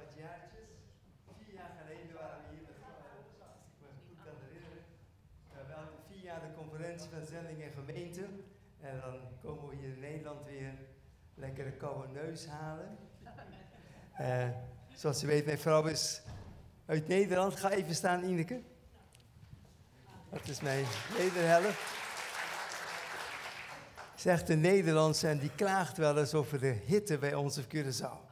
wat 0.00 0.12
jaartjes. 0.24 0.70
Vier 1.38 1.54
jaar 1.54 1.74
geleden 1.80 2.14
waren 2.20 2.38
we 2.42 2.48
hier, 2.54 2.68
ik 2.68 2.78
me 3.82 3.88
goed 4.06 4.18
kan 4.24 4.36
herinneren. 4.46 4.84
We 5.48 5.54
hebben 5.58 5.76
elke 5.76 6.00
vier 6.10 6.22
jaar 6.22 6.40
de 6.40 6.52
conferentie 6.62 7.08
van 7.14 7.26
zending 7.26 7.62
en 7.62 7.72
gemeente. 7.80 8.24
En 8.80 9.00
dan 9.04 9.16
komen 9.42 9.68
we 9.68 9.76
hier 9.76 9.92
in 9.92 10.00
Nederland 10.00 10.44
weer 10.44 10.74
lekker 11.34 11.66
een 11.66 11.76
koude 11.76 12.08
neus 12.12 12.46
halen. 12.46 12.98
Uh, 14.20 14.48
zoals 14.94 15.22
u 15.22 15.26
weet, 15.26 15.44
mijn 15.44 15.58
vrouw 15.58 15.86
is 15.86 16.22
uit 16.86 17.08
Nederland. 17.08 17.56
Ga 17.56 17.70
even 17.70 17.94
staan, 17.94 18.24
Ineke. 18.24 18.60
Dat 20.30 20.48
is 20.48 20.60
mijn 20.60 20.84
nederhelft. 21.18 21.80
Zegt 24.14 24.46
de 24.46 24.56
Nederlandse 24.56 25.28
en 25.28 25.38
die 25.38 25.54
klaagt 25.54 25.96
wel 25.96 26.18
eens 26.18 26.34
over 26.34 26.60
de 26.60 26.76
hitte 26.86 27.18
bij 27.18 27.34
ons 27.34 27.58
op 27.58 27.64
Curaçao. 27.74 28.27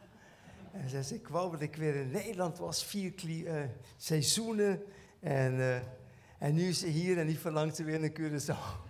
En 0.80 0.88
ze 0.88 1.02
zegt, 1.02 1.12
ik 1.12 1.28
wou 1.28 1.51
dat 1.51 1.60
ik 1.60 1.77
weer 1.77 1.95
in 1.95 2.10
Nederland 2.10 2.59
was, 2.59 2.84
vier 2.84 3.12
uh, 3.24 3.62
seizoenen. 3.96 4.82
En, 5.20 5.55
uh, 5.55 5.77
en 6.38 6.55
nu 6.55 6.68
is 6.68 6.78
ze 6.78 6.87
hier 6.87 7.18
en 7.18 7.27
nu 7.27 7.34
verlangt 7.34 7.77
ze 7.77 7.84
weer 7.84 8.01
naar 8.01 8.10
Curaçao. 8.10 8.84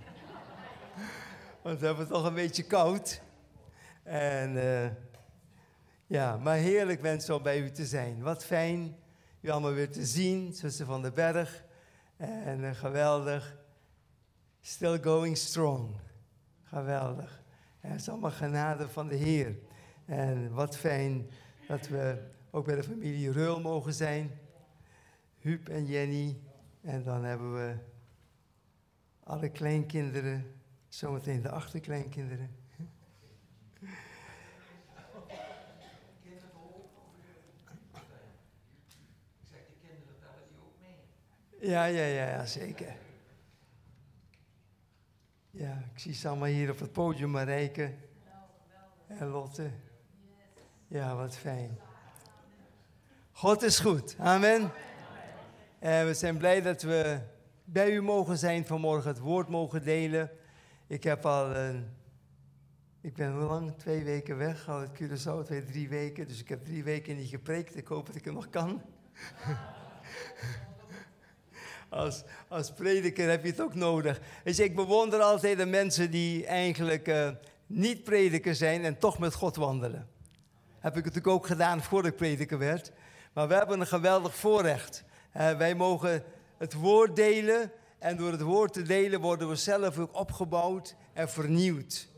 Want 1.62 1.80
we 1.80 1.86
hebben 1.86 2.04
het 2.04 2.08
toch 2.08 2.24
een 2.24 2.34
beetje 2.34 2.62
koud. 2.62 3.22
En 4.02 4.56
uh, 4.56 4.86
ja, 6.06 6.36
maar 6.36 6.56
heerlijk 6.56 7.00
mensen 7.00 7.34
om 7.34 7.42
bij 7.42 7.60
u 7.60 7.70
te 7.70 7.86
zijn. 7.86 8.22
Wat 8.22 8.44
fijn 8.44 8.96
u 9.40 9.48
allemaal 9.48 9.72
weer 9.72 9.90
te 9.90 10.06
zien, 10.06 10.52
zussen 10.52 10.86
van 10.86 11.02
den 11.02 11.14
Berg. 11.14 11.64
En 12.16 12.74
geweldig. 12.74 13.56
Still 14.60 14.98
going 15.02 15.36
strong. 15.36 15.96
Geweldig. 16.62 17.42
Het 17.80 18.00
is 18.00 18.08
allemaal 18.08 18.30
genade 18.30 18.88
van 18.88 19.08
de 19.08 19.14
Heer. 19.16 19.58
En 20.06 20.52
wat 20.52 20.76
fijn 20.76 21.30
dat 21.66 21.88
we 21.88 22.22
ook 22.50 22.64
bij 22.66 22.74
de 22.74 22.82
familie 22.82 23.32
Reul 23.32 23.60
mogen 23.60 23.94
zijn. 23.94 24.30
Huub 25.38 25.68
en 25.68 25.86
Jenny. 25.86 26.40
En 26.80 27.02
dan 27.02 27.24
hebben 27.24 27.54
we 27.54 27.76
alle 29.24 29.48
kleinkinderen. 29.48 30.60
Zometeen 30.88 31.42
de 31.42 31.50
achterkleinkinderen. 31.50 32.64
Ja, 41.60 41.84
ja, 41.84 42.04
ja, 42.04 42.28
ja, 42.28 42.46
zeker. 42.46 42.96
Ja, 45.50 45.82
ik 45.92 45.98
zie 45.98 46.14
ze 46.14 46.28
allemaal 46.28 46.48
hier 46.48 46.70
op 46.70 46.78
het 46.78 46.92
podium, 46.92 47.30
Marijke 47.30 47.94
en 49.06 49.26
Lotte. 49.26 49.70
Ja, 50.88 51.16
wat 51.16 51.36
fijn. 51.36 51.78
God 53.32 53.62
is 53.62 53.78
goed. 53.78 54.16
Amen. 54.18 54.72
En 55.78 56.06
we 56.06 56.14
zijn 56.14 56.36
blij 56.36 56.62
dat 56.62 56.82
we 56.82 57.18
bij 57.64 57.90
u 57.90 58.02
mogen 58.02 58.38
zijn 58.38 58.66
vanmorgen, 58.66 59.10
het 59.10 59.18
woord 59.18 59.48
mogen 59.48 59.84
delen. 59.84 60.30
Ik 60.86 61.02
heb 61.04 61.26
al 61.26 61.56
een, 61.56 61.88
ik 63.00 63.14
ben 63.14 63.32
hoe 63.32 63.44
lang? 63.44 63.72
Twee 63.76 64.04
weken 64.04 64.36
weg, 64.36 64.68
al 64.68 64.80
het 64.80 65.02
Curaçao, 65.02 65.44
twee, 65.44 65.64
drie 65.64 65.88
weken. 65.88 66.28
Dus 66.28 66.40
ik 66.40 66.48
heb 66.48 66.64
drie 66.64 66.84
weken 66.84 67.16
niet 67.16 67.28
gepreekt. 67.28 67.76
Ik 67.76 67.86
hoop 67.86 68.06
dat 68.06 68.16
ik 68.16 68.24
het 68.24 68.34
nog 68.34 68.50
kan. 68.50 68.82
als, 71.88 72.24
als 72.48 72.72
prediker 72.72 73.28
heb 73.28 73.42
je 73.42 73.50
het 73.50 73.60
ook 73.60 73.74
nodig. 73.74 74.20
Dus 74.44 74.58
ik 74.58 74.74
bewonder 74.74 75.20
altijd 75.20 75.58
de 75.58 75.66
mensen 75.66 76.10
die 76.10 76.46
eigenlijk 76.46 77.08
uh, 77.08 77.30
niet 77.66 78.04
prediker 78.04 78.54
zijn 78.54 78.84
en 78.84 78.98
toch 78.98 79.18
met 79.18 79.34
God 79.34 79.56
wandelen. 79.56 80.14
Heb 80.86 80.96
ik 80.96 81.04
natuurlijk 81.04 81.34
ook 81.34 81.46
gedaan 81.46 81.82
voordat 81.82 82.10
ik 82.10 82.16
prediker 82.16 82.58
werd. 82.58 82.92
Maar 83.32 83.48
we 83.48 83.54
hebben 83.54 83.80
een 83.80 83.86
geweldig 83.86 84.34
voorrecht. 84.34 85.04
Uh, 85.36 85.50
wij 85.56 85.74
mogen 85.74 86.22
het 86.58 86.74
woord 86.74 87.16
delen. 87.16 87.72
En 87.98 88.16
door 88.16 88.32
het 88.32 88.40
woord 88.40 88.72
te 88.72 88.82
delen 88.82 89.20
worden 89.20 89.48
we 89.48 89.56
zelf 89.56 89.98
ook 89.98 90.18
opgebouwd 90.18 90.94
en 91.12 91.28
vernieuwd. 91.28 92.08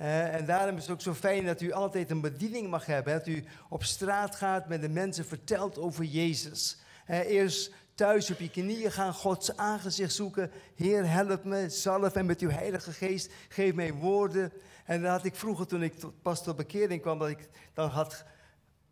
Uh, 0.00 0.34
en 0.34 0.46
daarom 0.46 0.76
is 0.76 0.82
het 0.82 0.90
ook 0.90 1.00
zo 1.00 1.14
fijn 1.14 1.44
dat 1.44 1.60
u 1.60 1.72
altijd 1.72 2.10
een 2.10 2.20
bediening 2.20 2.70
mag 2.70 2.86
hebben. 2.86 3.12
Dat 3.12 3.26
u 3.26 3.44
op 3.68 3.84
straat 3.84 4.36
gaat, 4.36 4.68
met 4.68 4.80
de 4.80 4.88
mensen 4.88 5.26
vertelt 5.26 5.78
over 5.78 6.04
Jezus. 6.04 6.78
Uh, 7.10 7.18
eerst 7.18 7.72
thuis 7.96 8.30
op 8.30 8.38
je 8.38 8.50
knieën 8.50 8.92
gaan, 8.92 9.12
Gods 9.12 9.56
aangezicht 9.56 10.14
zoeken. 10.14 10.50
Heer, 10.74 11.10
help 11.10 11.44
me, 11.44 11.68
zalf 11.68 12.14
en 12.14 12.26
met 12.26 12.40
uw 12.40 12.50
heilige 12.50 12.92
geest, 12.92 13.32
geef 13.48 13.74
mij 13.74 13.92
woorden. 13.92 14.52
En 14.84 15.02
dat 15.02 15.10
had 15.10 15.24
ik 15.24 15.34
vroeger, 15.34 15.66
toen 15.66 15.82
ik 15.82 15.94
pas 16.22 16.42
tot 16.42 16.56
bekering 16.56 17.00
kwam, 17.02 17.18
dat 17.18 17.28
ik 17.28 17.48
dan 17.74 17.88
had, 17.88 18.24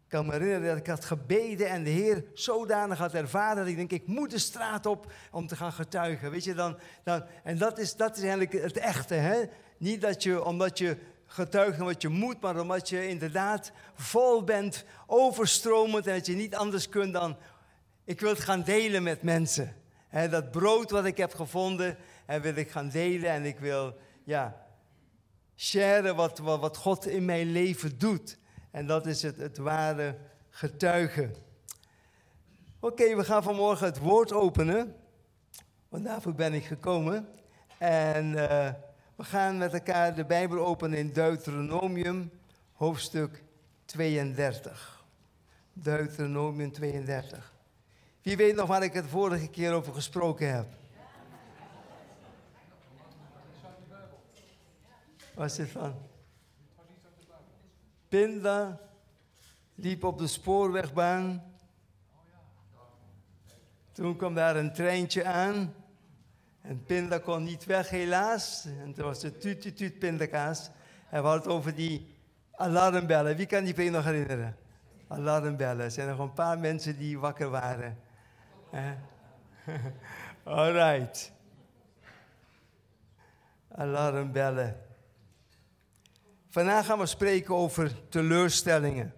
kan 0.08 0.26
me 0.26 0.32
herinneren 0.32 0.68
dat 0.68 0.76
ik 0.76 0.86
had 0.86 1.04
gebeden 1.04 1.68
en 1.68 1.84
de 1.84 1.90
Heer 1.90 2.24
zodanig 2.34 2.98
had 2.98 3.14
ervaren 3.14 3.56
dat 3.56 3.66
ik 3.66 3.76
denk, 3.76 3.90
ik 3.90 4.06
moet 4.06 4.30
de 4.30 4.38
straat 4.38 4.86
op 4.86 5.12
om 5.30 5.46
te 5.46 5.56
gaan 5.56 5.72
getuigen. 5.72 6.30
Weet 6.30 6.44
je, 6.44 6.54
dan, 6.54 6.78
dan, 7.02 7.24
en 7.42 7.58
dat 7.58 7.78
is, 7.78 7.96
dat 7.96 8.16
is 8.16 8.22
eigenlijk 8.22 8.52
het 8.52 8.76
echte, 8.76 9.14
hè. 9.14 9.42
Niet 9.78 10.00
dat 10.00 10.22
je, 10.22 10.44
omdat 10.44 10.78
je 10.78 10.96
getuigt 11.26 11.78
wat 11.78 12.02
je 12.02 12.08
moet, 12.08 12.40
maar 12.40 12.60
omdat 12.60 12.88
je 12.88 13.08
inderdaad 13.08 13.72
vol 13.94 14.44
bent, 14.44 14.84
overstromend 15.06 16.06
en 16.06 16.14
dat 16.14 16.26
je 16.26 16.34
niet 16.34 16.54
anders 16.54 16.88
kunt 16.88 17.12
dan 17.12 17.36
ik 18.04 18.20
wil 18.20 18.30
het 18.30 18.40
gaan 18.40 18.62
delen 18.62 19.02
met 19.02 19.22
mensen. 19.22 19.74
dat 20.30 20.50
brood 20.50 20.90
wat 20.90 21.04
ik 21.04 21.16
heb 21.16 21.34
gevonden, 21.34 21.96
en 22.26 22.40
wil 22.40 22.56
ik 22.56 22.70
gaan 22.70 22.88
delen. 22.88 23.30
En 23.30 23.44
ik 23.44 23.58
wil, 23.58 23.96
ja, 24.24 24.66
sharen 25.56 26.16
wat, 26.16 26.38
wat, 26.38 26.60
wat 26.60 26.76
God 26.76 27.06
in 27.06 27.24
mijn 27.24 27.52
leven 27.52 27.98
doet. 27.98 28.38
En 28.70 28.86
dat 28.86 29.06
is 29.06 29.22
het, 29.22 29.36
het 29.36 29.58
ware 29.58 30.16
getuigen. 30.50 31.34
Oké, 32.80 33.16
we 33.16 33.24
gaan 33.24 33.42
vanmorgen 33.42 33.86
het 33.86 33.98
woord 33.98 34.32
openen. 34.32 34.94
Want 35.88 36.04
daarvoor 36.04 36.34
ben 36.34 36.54
ik 36.54 36.64
gekomen. 36.64 37.28
En 37.78 38.26
uh, 38.26 38.68
we 39.16 39.24
gaan 39.24 39.58
met 39.58 39.72
elkaar 39.72 40.14
de 40.14 40.24
Bijbel 40.24 40.66
openen 40.66 40.98
in 40.98 41.12
Deuteronomium, 41.12 42.30
hoofdstuk 42.72 43.42
32. 43.84 45.04
Deuteronomium 45.72 46.72
32. 46.72 47.53
Wie 48.24 48.36
weet 48.36 48.54
nog 48.54 48.66
waar 48.66 48.82
ik 48.82 48.92
het 48.92 49.06
vorige 49.06 49.48
keer 49.48 49.72
over 49.72 49.94
gesproken 49.94 50.54
heb? 50.54 50.66
Waar 55.34 55.46
is 55.46 55.54
dit 55.54 55.70
van? 55.70 55.94
Pinda 58.08 58.80
liep 59.74 60.04
op 60.04 60.18
de 60.18 60.26
spoorwegbaan. 60.26 61.42
Toen 63.92 64.16
kwam 64.16 64.34
daar 64.34 64.56
een 64.56 64.72
treintje 64.72 65.24
aan. 65.24 65.74
En 66.60 66.84
Pinda 66.84 67.18
kon 67.18 67.42
niet 67.42 67.64
weg, 67.64 67.88
helaas. 67.88 68.64
En 68.64 68.94
toen 68.94 69.04
was 69.04 69.22
het 69.22 69.40
tuut, 69.40 69.60
tuut, 69.60 69.76
tuut, 69.76 69.98
pindakaas. 69.98 70.70
En 71.10 71.22
we 71.22 71.28
hadden 71.28 71.42
het 71.42 71.52
over 71.52 71.74
die 71.74 72.14
alarmbellen. 72.52 73.36
Wie 73.36 73.46
kan 73.46 73.64
die 73.64 73.90
nog 73.90 74.04
herinneren? 74.04 74.56
Alarmbellen. 75.08 75.84
Er 75.84 75.90
zijn 75.90 76.08
nog 76.08 76.18
een 76.18 76.32
paar 76.32 76.58
mensen 76.58 76.98
die 76.98 77.18
wakker 77.18 77.50
waren. 77.50 78.03
All 80.44 80.72
right. 80.72 81.32
Alarmbellen. 83.68 84.76
Vandaag 86.48 86.86
gaan 86.86 86.98
we 86.98 87.06
spreken 87.06 87.54
over 87.54 88.08
teleurstellingen. 88.08 89.14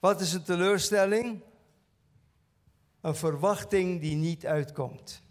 Wat 0.00 0.20
is 0.20 0.32
een 0.32 0.42
teleurstelling? 0.42 1.42
Een 3.00 3.16
verwachting 3.16 4.00
die 4.00 4.16
niet 4.16 4.46
uitkomt. 4.46 5.22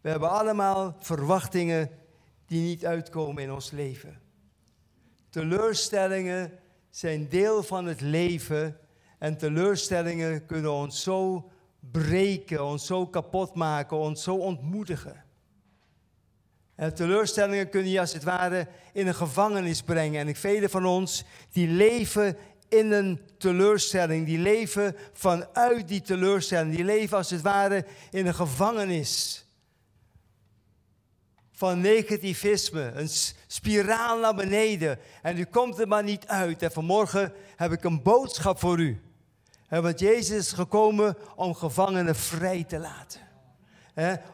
We 0.00 0.08
hebben 0.08 0.30
allemaal 0.30 0.96
verwachtingen 0.98 1.90
die 2.46 2.60
niet 2.60 2.86
uitkomen 2.86 3.42
in 3.42 3.52
ons 3.52 3.70
leven. 3.70 4.20
Teleurstellingen 5.28 6.58
zijn 6.90 7.28
deel 7.28 7.62
van 7.62 7.86
het 7.86 8.00
leven 8.00 8.78
en 9.18 9.36
teleurstellingen 9.36 10.46
kunnen 10.46 10.72
ons 10.72 11.02
zo 11.02 11.50
breken, 11.90 12.64
ons 12.64 12.86
zo 12.86 13.06
kapot 13.06 13.54
maken, 13.54 13.96
ons 13.96 14.22
zo 14.22 14.34
ontmoedigen. 14.34 15.24
En 16.74 16.94
teleurstellingen 16.94 17.68
kunnen 17.68 17.90
je 17.90 18.00
als 18.00 18.12
het 18.12 18.22
ware 18.22 18.68
in 18.92 19.06
een 19.06 19.14
gevangenis 19.14 19.82
brengen. 19.82 20.26
En 20.26 20.34
velen 20.34 20.70
van 20.70 20.86
ons 20.86 21.24
die 21.52 21.68
leven 21.68 22.36
in 22.68 22.92
een 22.92 23.20
teleurstelling, 23.38 24.26
die 24.26 24.38
leven 24.38 24.96
vanuit 25.12 25.88
die 25.88 26.02
teleurstelling, 26.02 26.74
die 26.74 26.84
leven 26.84 27.16
als 27.16 27.30
het 27.30 27.40
ware 27.40 27.84
in 28.10 28.26
een 28.26 28.34
gevangenis 28.34 29.44
van 31.52 31.80
negativisme, 31.80 32.92
een 32.94 33.08
spiraal 33.46 34.18
naar 34.18 34.34
beneden. 34.34 34.98
En 35.22 35.38
u 35.38 35.44
komt 35.44 35.78
er 35.78 35.88
maar 35.88 36.04
niet 36.04 36.26
uit. 36.26 36.62
En 36.62 36.72
vanmorgen 36.72 37.32
heb 37.56 37.72
ik 37.72 37.84
een 37.84 38.02
boodschap 38.02 38.58
voor 38.58 38.78
u. 38.78 39.05
Want 39.68 39.98
Jezus 39.98 40.36
is 40.36 40.52
gekomen 40.52 41.16
om 41.36 41.54
gevangenen 41.54 42.16
vrij 42.16 42.64
te 42.64 42.78
laten. 42.78 43.20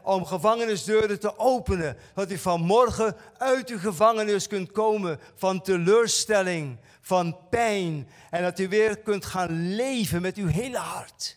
Om 0.03 0.27
gevangenisdeuren 0.27 1.21
te 1.21 1.39
openen. 1.39 1.97
Dat 2.15 2.31
u 2.31 2.39
vanmorgen 2.39 3.17
uit 3.39 3.69
uw 3.69 3.79
gevangenis 3.79 4.47
kunt 4.47 4.73
komen 4.73 5.21
van 5.35 5.63
teleurstelling, 5.63 6.79
van 7.01 7.37
pijn. 7.51 8.09
En 8.31 8.43
dat 8.43 8.59
u 8.59 8.69
weer 8.69 8.99
kunt 8.99 9.25
gaan 9.25 9.75
leven 9.75 10.23
met 10.23 10.37
uw 10.37 10.47
hele 10.47 10.79
hart. 10.79 11.37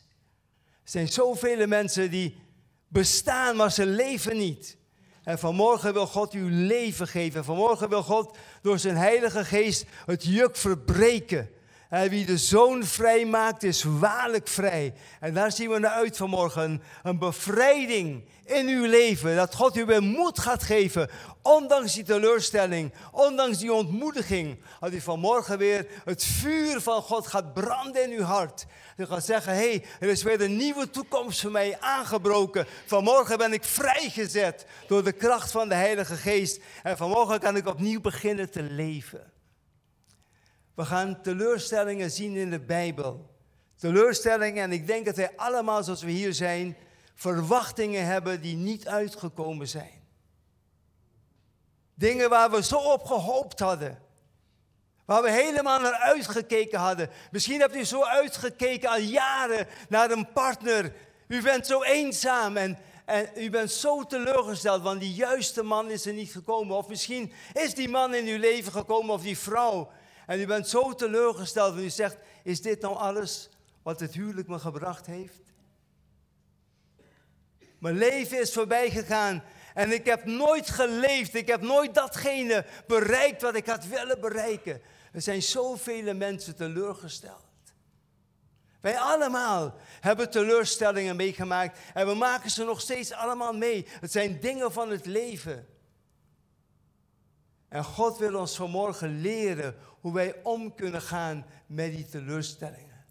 Er 0.84 0.92
zijn 0.92 1.08
zoveel 1.08 1.68
mensen 1.68 2.12
die 2.12 2.38
bestaan, 2.88 3.56
maar 3.56 3.72
ze 3.72 3.86
leven 3.86 4.38
niet. 4.38 4.78
En 5.24 5.40
vanmorgen 5.40 5.94
wil 5.94 6.08
God 6.08 6.34
uw 6.34 6.48
leven 6.50 7.08
geven. 7.08 7.44
Vanmorgen 7.44 7.90
wil 7.90 8.04
God 8.04 8.38
door 8.62 8.80
zijn 8.80 8.96
Heilige 8.96 9.46
Geest 9.46 9.86
het 10.06 10.24
juk 10.24 10.56
verbreken. 10.56 11.50
Wie 11.90 12.26
de 12.26 12.38
zoon 12.38 12.84
vrij 12.84 13.26
maakt, 13.26 13.64
is 13.64 13.84
waarlijk 13.84 14.48
vrij. 14.48 14.94
En 15.20 15.34
daar 15.34 15.52
zien 15.52 15.70
we 15.70 15.80
naar 15.80 15.92
uit 15.92 16.18
vanmorgen. 16.18 16.82
Een 17.04 17.20
bevrijding 17.20 18.24
in 18.46 18.68
uw 18.68 18.86
leven. 18.86 19.36
Dat 19.36 19.56
God 19.56 19.78
u 19.78 19.86
weer 19.86 20.04
moed 20.04 20.40
gaat 20.40 20.64
geven. 20.64 21.10
Ondanks 21.42 21.94
die 21.94 22.04
teleurstelling, 22.04 22.94
ondanks 23.12 23.58
die 23.58 23.74
ontmoediging. 23.74 24.60
Dat 24.80 24.94
u 24.94 25.02
vanmorgen 25.02 25.58
weer 25.58 25.88
het 26.06 26.24
vuur 26.24 26.82
van 26.82 27.02
God 27.02 27.28
gaat 27.28 27.54
branden 27.54 28.04
in 28.04 28.18
uw 28.20 28.24
hart. 28.24 28.66
U 28.98 29.06
gaat 29.06 29.26
zeggen, 29.26 29.54
hé, 29.54 29.70
hey, 29.70 29.86
er 30.00 30.10
is 30.10 30.24
weer 30.24 30.42
een 30.42 30.58
nieuwe 30.58 30.90
toekomst 30.90 31.42
voor 31.42 31.52
mij 31.52 31.78
aangebroken. 31.80 32.66
Vanmorgen 32.86 33.38
ben 33.38 33.54
ik 33.54 33.64
vrijgezet 33.64 34.66
door 34.88 35.04
de 35.04 35.12
kracht 35.12 35.52
van 35.52 35.70
de 35.70 35.76
Heilige 35.76 36.16
Geest. 36.16 36.60
En 36.84 36.98
vanmorgen 36.98 37.40
kan 37.40 37.56
ik 37.56 37.68
opnieuw 37.68 38.02
beginnen 38.02 38.52
te 38.52 38.62
leven. 38.62 39.35
We 40.76 40.86
gaan 40.86 41.22
teleurstellingen 41.22 42.12
zien 42.12 42.36
in 42.36 42.50
de 42.50 42.60
Bijbel. 42.60 43.34
Teleurstellingen, 43.76 44.64
en 44.64 44.72
ik 44.72 44.88
denk 44.88 45.06
dat 45.06 45.16
wij 45.16 45.32
allemaal, 45.36 45.84
zoals 45.84 46.04
we 46.04 46.12
hier 46.12 46.34
zijn, 46.34 46.78
verwachtingen 47.16 48.06
hebben 48.06 48.42
die 48.42 48.56
niet 48.56 48.88
uitgekomen 48.88 49.68
zijn. 49.68 50.04
Dingen 51.94 52.30
waar 52.30 52.52
we 52.52 52.64
zo 52.64 52.78
op 52.78 53.06
gehoopt 53.06 53.60
hadden. 53.60 54.00
Waar 55.06 55.24
we 55.24 55.32
helemaal 55.32 55.80
naar 55.80 55.94
uitgekeken 55.94 56.80
hadden. 56.80 57.10
Misschien 57.32 57.60
hebt 57.60 57.76
u 57.76 57.84
zo 57.84 58.04
uitgekeken 58.04 58.90
al 58.90 59.00
jaren 59.00 59.68
naar 59.90 60.12
een 60.12 60.32
partner. 60.32 60.94
U 61.28 61.42
bent 61.42 61.68
zo 61.68 61.84
eenzaam 61.84 62.58
en, 62.58 62.78
en 63.06 63.30
u 63.36 63.50
bent 63.50 63.72
zo 63.72 64.04
teleurgesteld, 64.04 64.82
want 64.82 65.00
die 65.00 65.14
juiste 65.14 65.64
man 65.64 65.90
is 65.90 66.06
er 66.06 66.14
niet 66.14 66.32
gekomen. 66.32 66.78
Of 66.78 66.88
misschien 66.88 67.32
is 67.54 67.74
die 67.74 67.90
man 67.90 68.14
in 68.14 68.26
uw 68.26 68.40
leven 68.40 68.72
gekomen 68.72 69.14
of 69.14 69.22
die 69.22 69.38
vrouw. 69.38 69.92
En 70.26 70.40
u 70.40 70.46
bent 70.46 70.68
zo 70.68 70.94
teleurgesteld 70.94 71.76
en 71.76 71.84
u 71.84 71.90
zegt, 71.90 72.18
is 72.44 72.62
dit 72.62 72.82
nou 72.82 72.96
alles 72.96 73.50
wat 73.84 74.00
het 74.00 74.14
huwelijk 74.14 74.48
me 74.48 74.60
gebracht 74.60 75.06
heeft? 75.06 75.42
Mijn 77.80 77.98
leven 77.98 78.40
is 78.40 78.54
voorbij 78.54 78.90
gegaan 78.90 79.44
en 79.74 79.92
ik 79.92 80.06
heb 80.06 80.26
nooit 80.26 80.70
geleefd. 80.70 81.36
Ik 81.36 81.48
heb 81.48 81.62
nooit 81.62 81.94
datgene 81.94 82.66
bereikt 82.88 83.42
wat 83.42 83.56
ik 83.56 83.66
had 83.66 83.86
willen 83.86 84.20
bereiken. 84.20 84.82
Er 85.12 85.22
zijn 85.22 85.42
zoveel 85.42 86.16
mensen 86.16 86.56
teleurgesteld. 86.56 87.44
Wij 88.82 89.00
allemaal 89.00 89.76
hebben 90.00 90.30
teleurstellingen 90.30 91.16
meegemaakt 91.16 91.80
en 91.94 92.08
we 92.08 92.14
maken 92.14 92.50
ze 92.50 92.64
nog 92.64 92.82
steeds 92.82 93.12
allemaal 93.12 93.54
mee. 93.54 93.88
Het 94.00 94.12
zijn 94.12 94.40
dingen 94.40 94.72
van 94.72 94.90
het 94.90 95.06
leven. 95.06 95.68
En 97.76 97.84
God 97.84 98.18
wil 98.18 98.40
ons 98.40 98.56
vanmorgen 98.56 99.22
leren 99.22 99.76
hoe 100.02 100.14
wij 100.14 100.36
om 100.44 100.76
kunnen 100.76 101.02
gaan 101.02 101.46
met 101.66 101.92
die 101.96 102.06
teleurstellingen. 102.06 103.06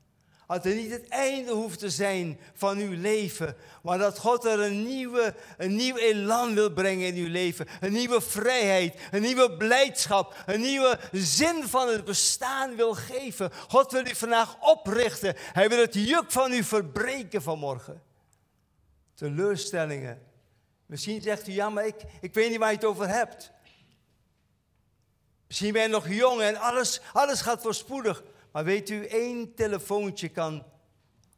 Dat 0.47 0.65
er 0.65 0.75
niet 0.75 0.91
het 0.91 1.09
einde 1.09 1.53
hoeft 1.53 1.79
te 1.79 1.91
zijn 1.91 2.41
van 2.55 2.79
uw 2.79 3.01
leven, 3.01 3.57
maar 3.83 3.99
dat 3.99 4.19
God 4.19 4.45
er 4.45 4.61
een, 4.61 4.85
nieuwe, 4.85 5.35
een 5.57 5.77
nieuw 5.77 5.97
elan 5.97 6.55
wil 6.55 6.73
brengen 6.73 7.07
in 7.07 7.25
uw 7.25 7.31
leven. 7.31 7.67
Een 7.81 7.93
nieuwe 7.93 8.21
vrijheid, 8.21 9.01
een 9.11 9.23
nieuwe 9.23 9.57
blijdschap, 9.57 10.43
een 10.47 10.61
nieuwe 10.61 10.99
zin 11.13 11.69
van 11.69 11.89
het 11.89 12.05
bestaan 12.05 12.77
wil 12.77 12.95
geven. 12.95 13.51
God 13.69 13.93
wil 13.93 14.07
u 14.07 14.15
vandaag 14.15 14.57
oprichten. 14.61 15.35
Hij 15.37 15.69
wil 15.69 15.79
het 15.79 15.95
juk 15.95 16.33
van 16.33 16.53
u 16.53 16.63
verbreken 16.63 17.43
vanmorgen. 17.43 18.03
Teleurstellingen. 19.15 20.23
Misschien 20.87 21.23
zegt 21.23 21.49
u, 21.49 21.53
ja, 21.53 21.71
maar 21.71 21.87
ik, 21.87 22.03
ik 22.21 22.35
weet 22.35 22.51
niet 22.51 22.59
waar 22.59 22.71
je 22.71 22.77
het 22.77 22.85
over 22.85 23.09
hebt. 23.09 23.53
Misschien 25.47 25.73
ben 25.73 25.83
je 25.83 25.89
nog 25.89 26.09
jong 26.09 26.41
en 26.41 26.57
alles, 26.57 27.01
alles 27.13 27.41
gaat 27.41 27.63
voorspoedig. 27.63 28.23
Maar 28.53 28.65
weet 28.65 28.91
u, 28.91 29.07
één 29.07 29.55
telefoontje 29.55 30.29
kan 30.29 30.65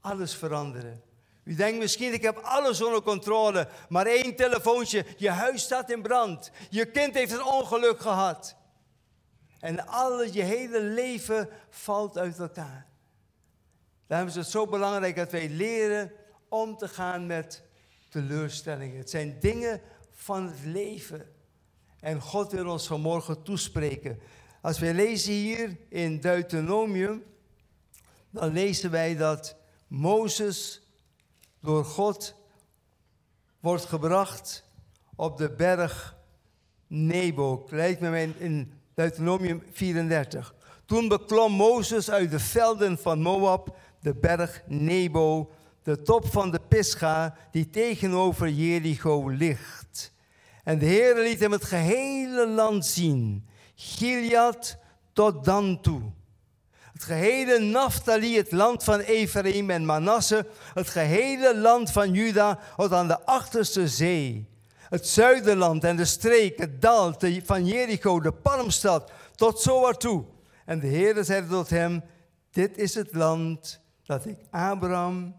alles 0.00 0.34
veranderen. 0.34 1.02
U 1.44 1.54
denkt 1.54 1.78
misschien, 1.78 2.12
ik 2.12 2.22
heb 2.22 2.36
alles 2.36 2.82
onder 2.82 3.02
controle. 3.02 3.68
Maar 3.88 4.06
één 4.06 4.36
telefoontje, 4.36 5.04
je 5.16 5.30
huis 5.30 5.62
staat 5.62 5.90
in 5.90 6.02
brand. 6.02 6.50
Je 6.70 6.86
kind 6.86 7.14
heeft 7.14 7.32
een 7.32 7.44
ongeluk 7.44 8.00
gehad. 8.00 8.56
En 9.60 9.86
alle, 9.86 10.32
je 10.32 10.42
hele 10.42 10.80
leven 10.80 11.48
valt 11.70 12.18
uit 12.18 12.38
elkaar. 12.38 12.86
Daarom 14.06 14.28
is 14.28 14.34
het 14.34 14.46
zo 14.46 14.66
belangrijk 14.66 15.16
dat 15.16 15.30
wij 15.30 15.48
leren 15.48 16.12
om 16.48 16.76
te 16.76 16.88
gaan 16.88 17.26
met 17.26 17.62
teleurstellingen. 18.08 18.98
Het 18.98 19.10
zijn 19.10 19.40
dingen 19.40 19.80
van 20.12 20.46
het 20.46 20.64
leven. 20.64 21.35
En 22.06 22.20
God 22.20 22.52
wil 22.52 22.66
ons 22.66 22.86
vanmorgen 22.86 23.42
toespreken. 23.42 24.18
Als 24.62 24.78
wij 24.78 24.94
lezen 24.94 25.32
hier 25.32 25.76
in 25.88 26.20
Deuteronomium, 26.20 27.22
dan 28.30 28.52
lezen 28.52 28.90
wij 28.90 29.16
dat 29.16 29.56
Mozes 29.86 30.82
door 31.60 31.84
God 31.84 32.34
wordt 33.60 33.84
gebracht 33.84 34.64
op 35.16 35.36
de 35.36 35.50
berg 35.50 36.16
Nebo. 36.86 37.66
Lijkt 37.70 38.00
me 38.00 38.32
in 38.38 38.72
Deuteronomium 38.94 39.62
34. 39.70 40.54
Toen 40.84 41.08
beklom 41.08 41.52
Mozes 41.52 42.10
uit 42.10 42.30
de 42.30 42.40
velden 42.40 42.98
van 42.98 43.20
Moab 43.20 43.76
de 44.00 44.14
berg 44.14 44.62
Nebo, 44.66 45.50
de 45.82 46.02
top 46.02 46.26
van 46.26 46.50
de 46.50 46.60
Pisga 46.68 47.36
die 47.50 47.70
tegenover 47.70 48.48
Jericho 48.48 49.28
ligt. 49.28 50.14
En 50.66 50.78
de 50.78 50.86
Heer 50.86 51.14
liet 51.14 51.40
hem 51.40 51.52
het 51.52 51.64
gehele 51.64 52.48
land 52.48 52.86
zien, 52.86 53.46
Gilead 53.74 54.78
tot 55.12 55.44
dan 55.44 55.80
toe. 55.80 56.02
Het 56.92 57.02
gehele 57.02 57.58
Naphtali, 57.58 58.36
het 58.36 58.52
land 58.52 58.84
van 58.84 58.98
Ephraim 58.98 59.70
en 59.70 59.84
Manasse, 59.84 60.46
het 60.74 60.88
gehele 60.88 61.58
land 61.58 61.90
van 61.90 62.12
Juda 62.12 62.58
tot 62.76 62.92
aan 62.92 63.08
de 63.08 63.20
achterste 63.20 63.88
zee. 63.88 64.48
Het 64.76 65.06
zuiderland 65.08 65.84
en 65.84 65.96
de 65.96 66.04
streek, 66.04 66.58
het 66.58 66.82
dal 66.82 67.14
van 67.44 67.66
Jericho, 67.66 68.20
de 68.20 68.32
palmstad, 68.32 69.10
tot 69.34 69.60
zowaar 69.60 69.96
toe. 69.96 70.24
En 70.64 70.80
de 70.80 70.86
Heer 70.86 71.24
zei 71.24 71.48
tot 71.48 71.70
hem, 71.70 72.02
dit 72.50 72.78
is 72.78 72.94
het 72.94 73.14
land 73.14 73.80
dat 74.04 74.26
ik 74.26 74.38
Abraham, 74.50 75.36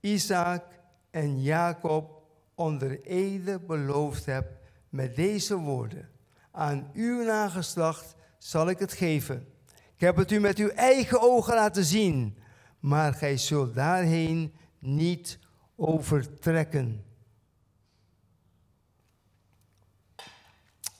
Isaac 0.00 0.64
en 1.10 1.42
Jacob 1.42 2.22
onder 2.54 3.00
ede 3.02 3.58
beloofd 3.58 4.26
heb 4.26 4.57
met 4.88 5.16
deze 5.16 5.56
woorden. 5.56 6.10
Aan 6.50 6.90
uw 6.94 7.24
nageslacht 7.24 8.14
zal 8.38 8.68
ik 8.68 8.78
het 8.78 8.92
geven. 8.92 9.52
Ik 9.94 10.00
heb 10.00 10.16
het 10.16 10.30
u 10.30 10.40
met 10.40 10.58
uw 10.58 10.68
eigen 10.68 11.20
ogen 11.20 11.54
laten 11.54 11.84
zien, 11.84 12.38
maar 12.80 13.14
gij 13.14 13.36
zult 13.36 13.74
daarheen 13.74 14.54
niet 14.78 15.38
overtrekken. 15.76 17.04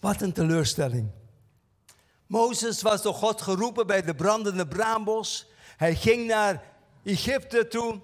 Wat 0.01 0.21
een 0.21 0.33
teleurstelling. 0.33 1.11
Mozes 2.27 2.83
was 2.83 3.03
door 3.03 3.15
God 3.15 3.43
geroepen 3.43 3.87
bij 3.87 4.03
de 4.03 4.15
brandende 4.15 4.67
braambos. 4.67 5.51
Hij 5.77 5.95
ging 5.95 6.27
naar 6.27 6.63
Egypte 7.05 7.69
toe. 7.69 8.01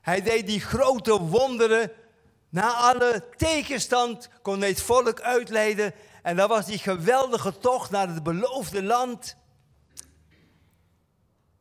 Hij 0.00 0.22
deed 0.22 0.46
die 0.46 0.60
grote 0.60 1.20
wonderen. 1.20 1.90
Na 2.50 2.74
alle 2.74 3.24
tegenstand 3.36 4.28
kon 4.42 4.58
hij 4.58 4.68
het 4.68 4.82
volk 4.82 5.20
uitleiden. 5.20 5.94
En 6.22 6.36
dat 6.36 6.48
was 6.48 6.66
die 6.66 6.78
geweldige 6.78 7.58
tocht 7.58 7.90
naar 7.90 8.08
het 8.08 8.22
beloofde 8.22 8.82
land. 8.82 9.36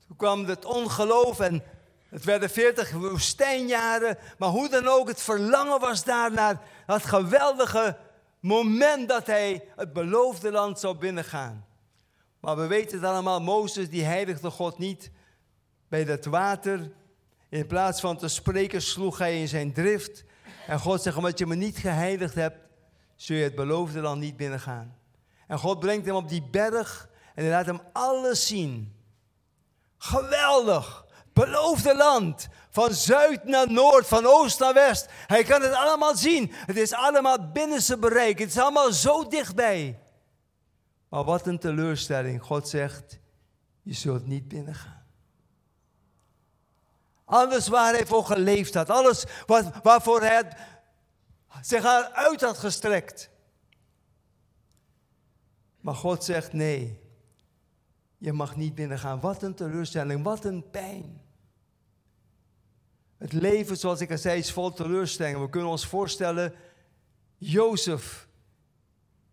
Toen 0.08 0.18
kwam 0.18 0.46
het 0.46 0.66
ongeloof 0.66 1.40
en 1.40 1.64
het 2.10 2.24
werden 2.24 2.50
veertig 2.50 2.92
woestijnjaren. 2.92 4.18
Maar 4.38 4.50
hoe 4.50 4.70
dan 4.70 4.88
ook, 4.88 5.08
het 5.08 5.22
verlangen 5.22 5.80
was 5.80 6.04
daar 6.04 6.32
naar 6.32 6.62
dat 6.86 7.06
geweldige 7.06 7.98
moment 8.40 9.10
dat 9.10 9.28
hij 9.28 9.64
het 9.76 9.94
beloofde 9.94 10.52
land 10.52 10.80
zou 10.80 10.98
binnengaan. 10.98 11.66
Maar 12.40 12.56
we 12.58 12.68
weten 12.68 12.98
het 12.98 13.10
allemaal, 13.10 13.42
Mozes 13.42 13.90
die 13.90 14.04
heiligde 14.04 14.50
God 14.50 14.78
niet 14.78 15.12
bij 15.88 16.06
dat 16.06 16.26
water. 16.26 16.92
In 17.50 17.68
plaats 17.68 18.00
van 18.00 18.18
te 18.18 18.28
spreken 18.28 18.82
sloeg 18.82 19.18
hij 19.18 19.40
in 19.40 19.48
zijn 19.48 19.74
drift. 19.74 20.24
En 20.70 20.80
God 20.80 21.02
zegt, 21.02 21.18
omdat 21.18 21.40
je 21.40 21.46
me 21.46 21.56
niet 21.56 21.78
geheiligd 21.78 22.36
hebt, 22.36 22.58
zul 23.16 23.36
je 23.36 23.44
het 23.44 23.56
beloofde 23.56 24.00
land 24.00 24.20
niet 24.20 24.38
binnengaan. 24.38 24.96
En 25.48 25.60
God 25.60 25.80
brengt 25.80 26.06
hem 26.06 26.16
op 26.16 26.30
die 26.30 26.44
berg 26.52 27.10
en 27.36 27.44
hij 27.44 27.52
laat 27.54 27.66
hem 27.66 27.82
alles 27.94 28.48
zien. 28.48 28.96
Geweldig. 29.98 31.06
beloofde 31.34 31.96
land. 31.96 32.48
Van 32.70 32.94
zuid 32.94 33.44
naar 33.44 33.72
noord, 33.72 34.08
van 34.08 34.26
oost 34.26 34.60
naar 34.60 34.74
west. 34.74 35.08
Hij 35.10 35.44
kan 35.44 35.62
het 35.62 35.74
allemaal 35.74 36.16
zien. 36.16 36.52
Het 36.54 36.78
is 36.78 36.94
allemaal 36.94 37.52
binnen 37.52 37.82
zijn 37.82 38.00
bereik. 38.00 38.40
Het 38.40 38.50
is 38.50 38.58
allemaal 38.58 38.94
zo 38.94 39.28
dichtbij. 39.28 40.00
Maar 41.10 41.24
wat 41.24 41.48
een 41.48 41.60
teleurstelling. 41.60 42.44
God 42.44 42.68
zegt, 42.68 43.20
je 43.82 43.94
zult 43.94 44.28
niet 44.28 44.48
binnengaan. 44.48 44.99
Alles 47.30 47.68
waar 47.68 47.94
hij 47.94 48.06
voor 48.06 48.26
geleefd 48.26 48.74
had, 48.74 48.90
alles 48.90 49.26
wat, 49.46 49.70
waarvoor 49.84 50.22
hij 50.22 50.58
zich 51.62 51.86
uit 52.14 52.42
had 52.42 52.58
gestrekt. 52.58 53.30
Maar 55.82 55.96
God 55.96 56.24
zegt 56.24 56.54
nee, 56.54 57.00
je 58.18 58.34
mag 58.34 58.56
niet 58.56 58.76
binnengaan. 58.76 59.20
Wat 59.20 59.44
een 59.44 59.54
teleurstelling, 59.54 60.24
wat 60.24 60.46
een 60.46 60.70
pijn. 60.70 61.22
Het 63.18 63.34
leven, 63.34 63.78
zoals 63.78 64.02
ik 64.02 64.12
al 64.12 64.18
zei, 64.18 64.40
is 64.40 64.52
vol 64.52 64.74
teleurstellingen. 64.74 65.42
We 65.42 65.50
kunnen 65.50 65.70
ons 65.70 65.86
voorstellen, 65.86 66.54
Jozef, 67.38 68.28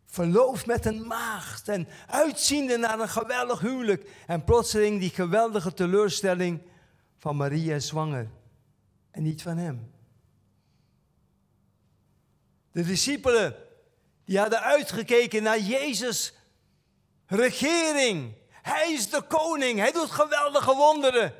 verloofd 0.06 0.66
met 0.66 0.86
een 0.86 1.06
maagd 1.06 1.68
en 1.68 1.88
uitziende 2.06 2.76
naar 2.76 3.00
een 3.00 3.08
geweldig 3.08 3.60
huwelijk. 3.60 4.10
En 4.26 4.44
plotseling 4.44 5.00
die 5.00 5.10
geweldige 5.10 5.74
teleurstelling 5.74 6.62
van 7.18 7.36
Maria 7.36 7.78
zwanger 7.78 8.28
en 9.10 9.22
niet 9.22 9.42
van 9.42 9.56
hem. 9.56 9.90
De 12.72 12.82
discipelen, 12.82 13.56
die 14.24 14.38
hadden 14.38 14.60
uitgekeken 14.60 15.42
naar 15.42 15.60
Jezus' 15.60 16.34
regering. 17.26 18.34
Hij 18.50 18.92
is 18.92 19.10
de 19.10 19.22
koning, 19.22 19.78
hij 19.78 19.92
doet 19.92 20.10
geweldige 20.10 20.74
wonderen. 20.74 21.34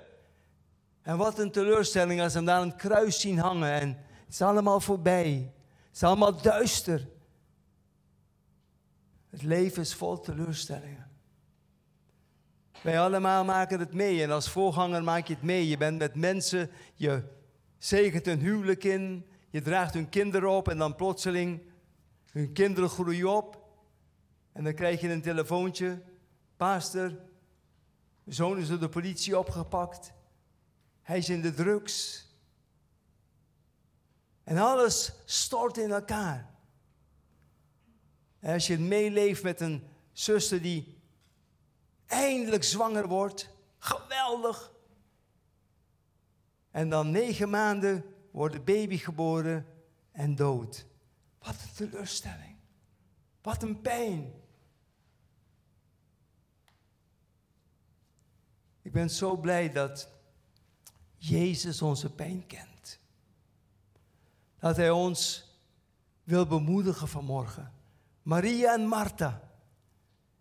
En 1.03 1.17
wat 1.17 1.39
een 1.39 1.51
teleurstelling 1.51 2.21
als 2.21 2.33
ze 2.33 2.39
hem 2.39 2.47
daar 2.47 2.61
het 2.61 2.77
kruis 2.77 3.21
zien 3.21 3.39
hangen 3.39 3.73
en 3.73 3.89
het 4.25 4.35
is 4.35 4.43
allemaal 4.43 4.81
voorbij. 4.81 5.53
Het 5.87 5.95
is 5.95 6.03
allemaal 6.03 6.41
duister. 6.41 7.09
Het 9.31 9.43
leven 9.43 9.83
is 9.83 9.95
vol 9.95 10.21
teleurstellingen. 10.21 11.06
Wij 12.83 13.01
allemaal 13.01 13.45
maken 13.45 13.79
het 13.79 13.93
mee 13.93 14.23
en 14.23 14.31
als 14.31 14.51
voorganger 14.51 15.05
maak 15.05 15.27
je 15.27 15.35
het 15.35 15.43
mee. 15.43 15.69
Je 15.69 15.77
bent 15.77 15.99
met 15.99 16.15
mensen, 16.15 16.71
je 16.95 17.23
zegent 17.79 18.27
een 18.27 18.41
huwelijk 18.41 18.85
in, 18.85 19.27
je 19.51 19.63
draagt 19.63 19.95
hun 19.95 20.09
kinderen 20.09 20.51
op 20.51 20.69
en 20.69 20.79
dan 20.79 20.97
plotseling, 20.97 21.63
hun 22.31 22.53
kinderen 22.53 22.89
groeien 22.89 23.29
op. 23.37 23.65
En 24.53 24.65
dan 24.65 24.75
krijg 24.75 25.01
je 25.01 25.11
een 25.11 25.23
telefoontje, 25.23 26.03
pastor, 26.57 27.13
zoon 28.27 28.59
is 28.59 28.69
door 28.69 28.79
de 28.79 28.89
politie 28.89 29.39
opgepakt. 29.39 30.13
Hij 31.03 31.19
is 31.19 31.29
in 31.29 31.41
de 31.41 31.55
drugs. 31.55 32.27
En 34.45 34.59
alles 34.59 35.13
stort 35.25 35.79
in 35.79 35.91
elkaar. 35.91 36.55
Als 38.43 38.67
je 38.67 38.79
meeleeft 38.79 39.43
met 39.43 39.61
een 39.61 39.83
zuster 40.13 40.63
die 40.63 40.96
eindelijk 42.07 42.65
zwanger 42.65 43.09
wordt, 43.09 43.51
geweldig. 43.79 44.73
En 46.71 46.89
dan 46.89 47.11
negen 47.11 47.51
maanden 47.51 48.05
wordt 48.31 48.55
de 48.55 48.61
baby 48.61 48.97
geboren 48.97 49.67
en 50.13 50.35
dood. 50.35 50.87
Wat 51.39 51.55
een 51.55 51.75
teleurstelling. 51.75 52.57
Wat 53.43 53.63
een 53.63 53.81
pijn. 53.81 54.33
Ik 58.83 58.93
ben 58.93 59.11
zo 59.11 59.37
blij 59.37 59.73
dat 59.73 60.09
Jezus 61.17 61.83
onze 61.83 62.11
pijn 62.15 62.47
kent. 62.47 62.99
Dat 64.59 64.77
Hij 64.77 64.91
ons 64.91 65.51
wil 66.25 66.47
bemoedigen 66.47 67.09
vanmorgen. 67.09 67.73
Maria 68.23 68.73
en 68.73 68.87
Martha 68.87 69.51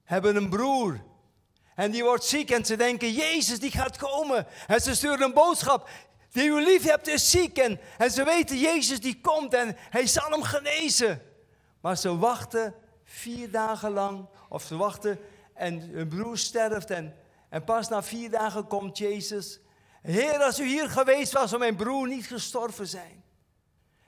hebben 0.04 0.36
een 0.36 0.50
broer. 0.50 1.04
En 1.76 1.92
die 1.92 2.04
wordt 2.04 2.24
ziek 2.24 2.52
en 2.52 2.66
ze 2.66 2.76
denken, 2.76 3.12
Jezus 3.12 3.60
die 3.60 3.72
gaat 3.72 3.98
komen. 3.98 4.48
En 4.68 4.82
ze 4.82 4.96
sturen 4.96 5.22
een 5.22 5.34
boodschap, 5.34 5.90
die 6.32 6.50
u 6.50 6.64
lief 6.64 6.84
hebt 6.84 7.08
is 7.08 7.30
ziek. 7.30 7.58
En, 7.58 7.80
en 7.98 8.12
ze 8.12 8.24
weten, 8.24 8.58
Jezus 8.58 9.00
die 9.00 9.22
komt 9.22 9.54
en 9.54 9.76
hij 9.78 10.08
zal 10.08 10.30
hem 10.30 10.44
genezen. 10.44 11.22
Maar 11.82 11.98
ze 11.98 12.18
wachten 12.18 12.76
vier 13.04 13.52
dagen 13.52 13.92
lang, 13.92 14.28
of 14.50 14.64
ze 14.64 14.76
wachten 14.76 15.20
en 15.54 15.80
hun 15.80 16.08
broer 16.08 16.38
sterft. 16.38 16.90
En, 16.90 17.16
en 17.50 17.64
pas 17.64 17.90
na 17.90 18.04
vier 18.04 18.30
dagen 18.30 18.68
komt 18.68 18.98
Jezus. 18.98 19.60
Heer, 20.02 20.44
als 20.44 20.60
u 20.60 20.68
hier 20.68 20.90
geweest 20.90 21.32
was, 21.34 21.50
zou 21.50 21.62
mijn 21.62 21.76
broer 21.76 22.08
niet 22.08 22.28
gestorven 22.28 22.88
zijn. 22.88 23.24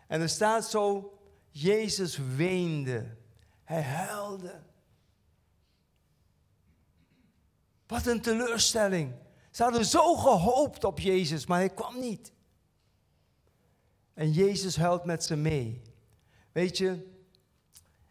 En 0.08 0.22
er 0.22 0.30
staat 0.30 0.70
zo, 0.70 1.18
Jezus 1.50 2.20
weende. 2.36 3.16
Hij 3.64 3.82
huilde. 3.82 4.67
Wat 7.88 8.06
een 8.06 8.22
teleurstelling. 8.22 9.14
Ze 9.52 9.64
hadden 9.64 9.86
zo 9.86 10.16
gehoopt 10.16 10.84
op 10.84 11.00
Jezus, 11.00 11.46
maar 11.46 11.60
hij 11.60 11.70
kwam 11.70 12.00
niet. 12.00 12.32
En 14.14 14.32
Jezus 14.32 14.78
huilt 14.78 15.06
met 15.06 15.24
ze 15.24 15.36
mee. 15.36 15.82
Weet 16.52 16.78
je, 16.78 17.06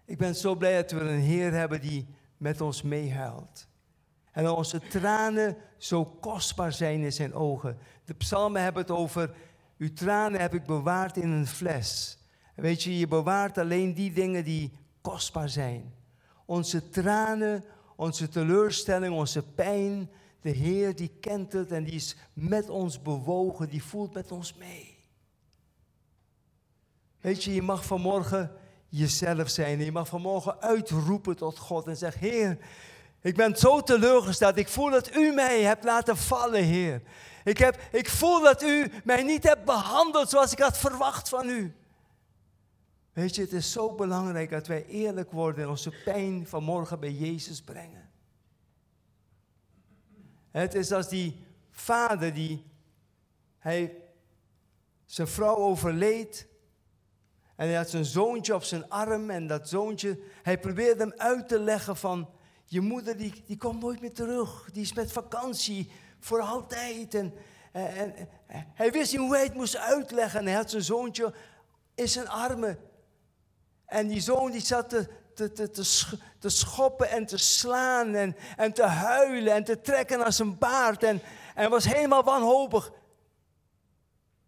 ik 0.04 0.18
ben 0.18 0.34
zo 0.34 0.54
blij 0.54 0.82
dat 0.82 0.90
we 0.90 1.00
een 1.00 1.20
Heer 1.20 1.52
hebben 1.52 1.80
die 1.80 2.06
met 2.36 2.60
ons 2.60 2.82
meehuilt. 2.82 3.66
En 4.32 4.50
onze 4.50 4.80
tranen 4.80 5.56
zo 5.76 6.04
kostbaar 6.04 6.72
zijn 6.72 7.00
in 7.00 7.12
zijn 7.12 7.34
ogen. 7.34 7.78
De 8.04 8.14
psalmen 8.14 8.62
hebben 8.62 8.82
het 8.82 8.90
over, 8.90 9.34
uw 9.78 9.92
tranen 9.92 10.40
heb 10.40 10.54
ik 10.54 10.66
bewaard 10.66 11.16
in 11.16 11.30
een 11.30 11.46
fles. 11.46 12.18
weet 12.54 12.82
je, 12.82 12.98
je 12.98 13.08
bewaart 13.08 13.58
alleen 13.58 13.94
die 13.94 14.12
dingen 14.12 14.44
die 14.44 14.72
kostbaar 15.00 15.48
zijn. 15.48 15.94
Onze 16.44 16.88
tranen, 16.88 17.64
onze 17.96 18.28
teleurstelling, 18.28 19.14
onze 19.14 19.42
pijn. 19.42 20.10
De 20.40 20.50
Heer 20.50 20.96
die 20.96 21.10
kent 21.20 21.52
het 21.52 21.72
en 21.72 21.84
die 21.84 21.94
is 21.94 22.16
met 22.32 22.68
ons 22.68 23.02
bewogen, 23.02 23.68
die 23.68 23.82
voelt 23.82 24.14
met 24.14 24.32
ons 24.32 24.54
mee. 24.54 24.96
Weet 27.20 27.44
je, 27.44 27.54
je 27.54 27.62
mag 27.62 27.84
vanmorgen 27.84 28.52
jezelf 28.88 29.48
zijn. 29.48 29.84
Je 29.84 29.92
mag 29.92 30.08
vanmorgen 30.08 30.60
uitroepen 30.60 31.36
tot 31.36 31.58
God 31.58 31.86
en 31.86 31.96
zeggen, 31.96 32.20
Heer, 32.20 32.58
ik 33.20 33.36
ben 33.36 33.56
zo 33.56 33.80
teleurgesteld. 33.80 34.56
Ik 34.56 34.68
voel 34.68 34.90
dat 34.90 35.14
u 35.14 35.32
mij 35.32 35.62
hebt 35.62 35.84
laten 35.84 36.16
vallen, 36.16 36.62
Heer. 36.62 37.02
Ik, 37.44 37.58
heb, 37.58 37.80
ik 37.92 38.08
voel 38.08 38.42
dat 38.42 38.62
u 38.62 38.90
mij 39.04 39.22
niet 39.22 39.42
hebt 39.42 39.64
behandeld 39.64 40.30
zoals 40.30 40.52
ik 40.52 40.58
had 40.58 40.78
verwacht 40.78 41.28
van 41.28 41.48
u. 41.48 41.74
Weet 43.16 43.34
je, 43.34 43.42
het 43.42 43.52
is 43.52 43.72
zo 43.72 43.94
belangrijk 43.94 44.50
dat 44.50 44.66
wij 44.66 44.86
eerlijk 44.86 45.32
worden 45.32 45.64
en 45.64 45.70
onze 45.70 45.92
pijn 46.04 46.46
vanmorgen 46.46 47.00
bij 47.00 47.12
Jezus 47.12 47.62
brengen. 47.62 48.10
Het 50.50 50.74
is 50.74 50.92
als 50.92 51.08
die 51.08 51.46
vader 51.70 52.34
die, 52.34 52.64
hij, 53.58 53.96
zijn 55.04 55.28
vrouw 55.28 55.56
overleed 55.56 56.46
en 57.54 57.66
hij 57.66 57.76
had 57.76 57.90
zijn 57.90 58.04
zoontje 58.04 58.54
op 58.54 58.62
zijn 58.62 58.88
arm 58.88 59.30
en 59.30 59.46
dat 59.46 59.68
zoontje, 59.68 60.20
hij 60.42 60.58
probeerde 60.58 61.02
hem 61.02 61.12
uit 61.16 61.48
te 61.48 61.58
leggen 61.58 61.96
van, 61.96 62.30
je 62.64 62.80
moeder 62.80 63.16
die, 63.16 63.42
die 63.46 63.56
komt 63.56 63.80
nooit 63.80 64.00
meer 64.00 64.14
terug, 64.14 64.70
die 64.72 64.82
is 64.82 64.92
met 64.92 65.12
vakantie 65.12 65.90
voor 66.18 66.40
altijd. 66.40 67.14
En, 67.14 67.34
en, 67.72 68.14
en 68.46 68.66
hij 68.74 68.90
wist 68.92 69.12
niet 69.12 69.20
hoe 69.20 69.34
hij 69.34 69.44
het 69.44 69.54
moest 69.54 69.76
uitleggen 69.76 70.40
en 70.40 70.46
hij 70.46 70.54
had 70.54 70.70
zijn 70.70 70.82
zoontje 70.82 71.34
in 71.94 72.08
zijn 72.08 72.28
armen. 72.28 72.78
En 73.86 74.08
die 74.08 74.20
zoon 74.20 74.50
die 74.50 74.60
zat 74.60 74.88
te, 74.88 75.08
te, 75.34 75.52
te, 75.52 75.70
te, 76.38 76.48
schoppen 76.48 77.10
en 77.10 77.26
te 77.26 77.36
slaan 77.36 78.14
en, 78.14 78.36
en 78.56 78.72
te 78.72 78.82
huilen 78.82 79.54
en 79.54 79.64
te 79.64 79.80
trekken 79.80 80.24
aan 80.24 80.32
zijn 80.32 80.58
baard 80.58 81.02
en, 81.02 81.22
en 81.54 81.70
was 81.70 81.84
helemaal 81.84 82.24
wanhopig. 82.24 82.92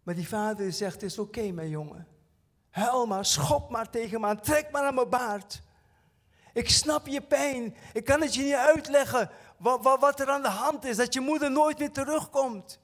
Maar 0.03 0.15
die 0.15 0.27
vader 0.27 0.71
zegt, 0.71 0.93
het 0.93 1.03
is 1.03 1.19
oké 1.19 1.51
mijn 1.51 1.69
jongen. 1.69 2.07
Huil 2.69 3.05
maar, 3.05 3.25
schop 3.25 3.69
maar 3.69 3.89
tegen 3.89 4.21
me 4.21 4.27
aan, 4.27 4.41
trek 4.41 4.71
maar 4.71 4.83
aan 4.83 4.95
mijn 4.95 5.09
baard. 5.09 5.61
Ik 6.53 6.69
snap 6.69 7.07
je 7.07 7.21
pijn. 7.21 7.75
Ik 7.93 8.05
kan 8.05 8.21
het 8.21 8.35
je 8.35 8.43
niet 8.43 8.53
uitleggen 8.53 9.29
wat, 9.57 9.83
wat, 9.83 9.99
wat 9.99 10.19
er 10.19 10.29
aan 10.29 10.41
de 10.41 10.47
hand 10.47 10.85
is. 10.85 10.97
Dat 10.97 11.13
je 11.13 11.19
moeder 11.19 11.51
nooit 11.51 11.79
meer 11.79 11.91
terugkomt. 11.91 12.79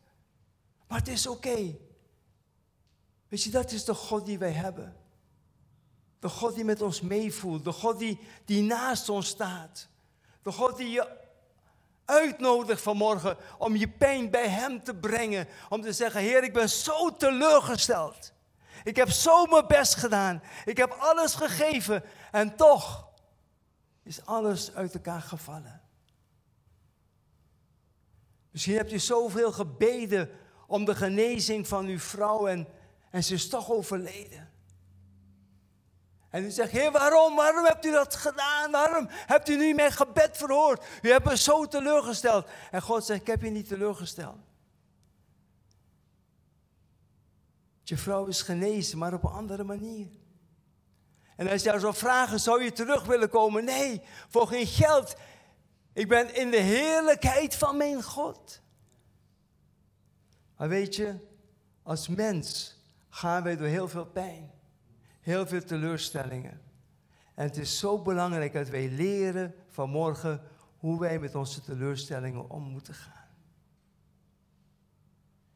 Maar 0.87 0.97
het 0.97 1.07
is 1.07 1.27
oké. 1.27 1.75
Weet 3.27 3.43
je, 3.43 3.49
dat 3.49 3.71
is 3.71 3.85
de 3.85 3.93
God 3.93 4.25
die 4.25 4.37
wij 4.37 4.51
hebben. 4.51 4.95
De 6.25 6.31
God 6.31 6.55
die 6.55 6.65
met 6.65 6.81
ons 6.81 7.01
meevoelt. 7.01 7.63
De 7.63 7.71
God 7.71 7.99
die, 7.99 8.19
die 8.45 8.61
naast 8.61 9.09
ons 9.09 9.27
staat. 9.27 9.87
De 10.41 10.51
God 10.51 10.77
die 10.77 10.89
je 10.89 11.07
uitnodigt 12.05 12.81
vanmorgen 12.81 13.37
om 13.57 13.75
je 13.75 13.87
pijn 13.87 14.29
bij 14.29 14.47
Hem 14.47 14.83
te 14.83 14.95
brengen. 14.95 15.47
Om 15.69 15.81
te 15.81 15.93
zeggen, 15.93 16.21
Heer, 16.21 16.43
ik 16.43 16.53
ben 16.53 16.69
zo 16.69 17.15
teleurgesteld. 17.15 18.33
Ik 18.83 18.95
heb 18.95 19.09
zo 19.09 19.45
mijn 19.45 19.67
best 19.67 19.95
gedaan. 19.95 20.43
Ik 20.65 20.77
heb 20.77 20.91
alles 20.91 21.35
gegeven. 21.35 22.03
En 22.31 22.55
toch 22.55 23.07
is 24.03 24.25
alles 24.25 24.73
uit 24.73 24.93
elkaar 24.93 25.21
gevallen. 25.21 25.81
Misschien 28.51 28.75
heb 28.75 28.89
je 28.89 28.99
zoveel 28.99 29.51
gebeden 29.51 30.29
om 30.67 30.85
de 30.85 30.95
genezing 30.95 31.67
van 31.67 31.85
uw 31.85 31.99
vrouw 31.99 32.47
en, 32.47 32.67
en 33.09 33.23
ze 33.23 33.33
is 33.33 33.49
toch 33.49 33.71
overleden. 33.71 34.53
En 36.35 36.43
u 36.43 36.49
zegt, 36.49 36.71
heer, 36.71 36.91
waarom? 36.91 37.35
Waarom 37.35 37.65
hebt 37.65 37.85
u 37.85 37.91
dat 37.91 38.15
gedaan? 38.15 38.71
Waarom 38.71 39.07
hebt 39.09 39.49
u 39.49 39.57
niet 39.57 39.75
mijn 39.75 39.91
gebed 39.91 40.37
verhoord? 40.37 40.85
U 41.01 41.11
hebt 41.11 41.25
me 41.25 41.37
zo 41.37 41.67
teleurgesteld. 41.67 42.47
En 42.71 42.81
God 42.81 43.05
zegt, 43.05 43.21
ik 43.21 43.27
heb 43.27 43.41
je 43.41 43.49
niet 43.49 43.67
teleurgesteld. 43.67 44.37
Je 47.83 47.97
vrouw 47.97 48.25
is 48.25 48.41
genezen, 48.41 48.97
maar 48.97 49.13
op 49.13 49.23
een 49.23 49.31
andere 49.31 49.63
manier. 49.63 50.07
En 51.35 51.47
als 51.49 51.61
je 51.61 51.67
jou 51.67 51.79
zou 51.79 51.95
vragen, 51.95 52.39
zou 52.39 52.63
je 52.63 52.71
terug 52.71 53.05
willen 53.05 53.29
komen? 53.29 53.65
Nee, 53.65 54.01
voor 54.29 54.47
geen 54.47 54.67
geld. 54.67 55.15
Ik 55.93 56.07
ben 56.07 56.35
in 56.35 56.51
de 56.51 56.61
heerlijkheid 56.61 57.55
van 57.55 57.77
mijn 57.77 58.03
God. 58.03 58.61
Maar 60.57 60.69
weet 60.69 60.95
je, 60.95 61.15
als 61.83 62.07
mens 62.07 62.79
gaan 63.09 63.43
wij 63.43 63.57
door 63.57 63.67
heel 63.67 63.87
veel 63.87 64.05
pijn, 64.05 64.54
heel 65.25 65.47
veel 65.47 65.63
teleurstellingen. 65.63 66.61
En 67.33 67.43
het 67.43 67.57
is 67.57 67.79
zo 67.79 68.01
belangrijk 68.01 68.53
dat 68.53 68.69
wij 68.69 68.89
leren 68.89 69.55
vanmorgen 69.67 70.41
hoe 70.77 70.99
wij 70.99 71.19
met 71.19 71.35
onze 71.35 71.61
teleurstellingen 71.61 72.49
om 72.49 72.63
moeten 72.63 72.93
gaan. 72.93 73.27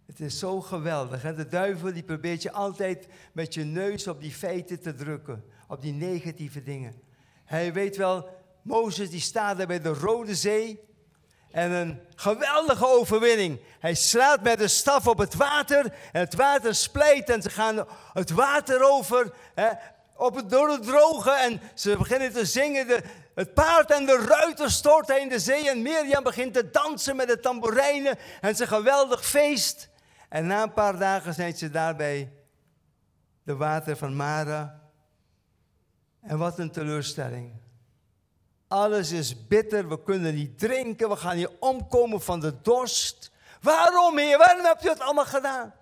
Het 0.06 0.20
is 0.20 0.40
zo 0.40 0.62
geweldig. 0.62 1.22
Hè? 1.22 1.36
De 1.36 1.48
duivel 1.48 1.94
die 1.94 2.04
probeert 2.04 2.42
je 2.42 2.52
altijd 2.52 3.08
met 3.34 3.54
je 3.54 3.64
neus 3.64 4.08
op 4.08 4.22
die 4.22 4.32
feiten 4.32 4.80
te 4.80 4.94
drukken, 4.94 5.44
op 5.68 5.82
die 5.82 5.94
negatieve 5.94 6.64
dingen. 6.64 7.02
Hij 7.46 7.74
weet 7.74 7.98
wel, 7.98 8.30
Mozes 8.62 9.10
die 9.10 9.20
staat 9.20 9.58
daar 9.58 9.68
bij 9.68 9.82
de 9.82 9.94
Rode 9.94 10.36
Zee 10.36 10.80
en 11.52 11.72
een 11.72 12.00
geweldige 12.16 12.88
overwinning. 12.88 13.60
Hij 13.80 13.94
slaat 13.94 14.42
met 14.42 14.62
een 14.62 14.70
staf 14.70 15.08
op 15.08 15.18
het 15.18 15.34
water 15.34 15.86
en 16.12 16.20
het 16.20 16.36
water 16.36 16.76
splijt 16.76 17.30
en 17.30 17.42
ze 17.42 17.50
gaan 17.50 17.86
het 18.14 18.30
water 18.30 18.84
over 18.92 19.34
hè, 19.56 19.70
op 20.16 20.36
het, 20.36 20.50
door 20.50 20.70
het 20.70 20.84
droge 20.84 21.32
en 21.32 21.62
ze 21.74 21.98
beginnen 21.98 22.34
te 22.34 22.46
zingen. 22.46 22.88
De, 22.88 23.04
het 23.36 23.54
paard 23.54 23.92
en 23.92 24.06
de 24.06 24.26
ruiter 24.28 24.72
storten 24.72 25.22
in 25.22 25.30
de 25.30 25.40
zee 25.40 25.70
en 25.70 25.82
Mirjam 25.82 26.24
begint 26.24 26.54
te 26.54 26.70
dansen 26.70 27.16
met 27.16 27.28
de 27.28 27.40
tamboerijnen 27.40 28.18
en 28.42 28.56
ze 28.56 28.68
geweldig 28.68 29.26
feest. 29.26 29.90
En 30.30 30.48
na 30.48 30.64
een 30.64 30.74
paar 30.74 30.98
dagen 30.98 31.34
zijn 31.34 31.58
ze 31.58 31.70
daar 31.70 31.96
bij 31.96 32.32
de 33.44 33.56
water 33.56 33.98
van 33.98 34.16
Mara. 34.16 34.80
En 36.22 36.38
wat 36.38 36.60
een 36.60 36.72
teleurstelling. 36.72 37.52
Alles 38.70 39.12
is 39.12 39.48
bitter, 39.48 39.90
we 39.90 40.04
kunnen 40.04 40.36
niet 40.36 40.60
drinken, 40.60 41.10
we 41.10 41.16
gaan 41.16 41.36
hier 41.36 41.52
omkomen 41.60 42.22
van 42.22 42.40
de 42.40 42.62
dorst. 42.62 43.32
Waarom, 43.62 44.18
Heer? 44.18 44.38
Waarom 44.38 44.66
heb 44.66 44.82
je 44.82 44.88
dat 44.88 45.00
allemaal 45.00 45.26
gedaan? 45.26 45.74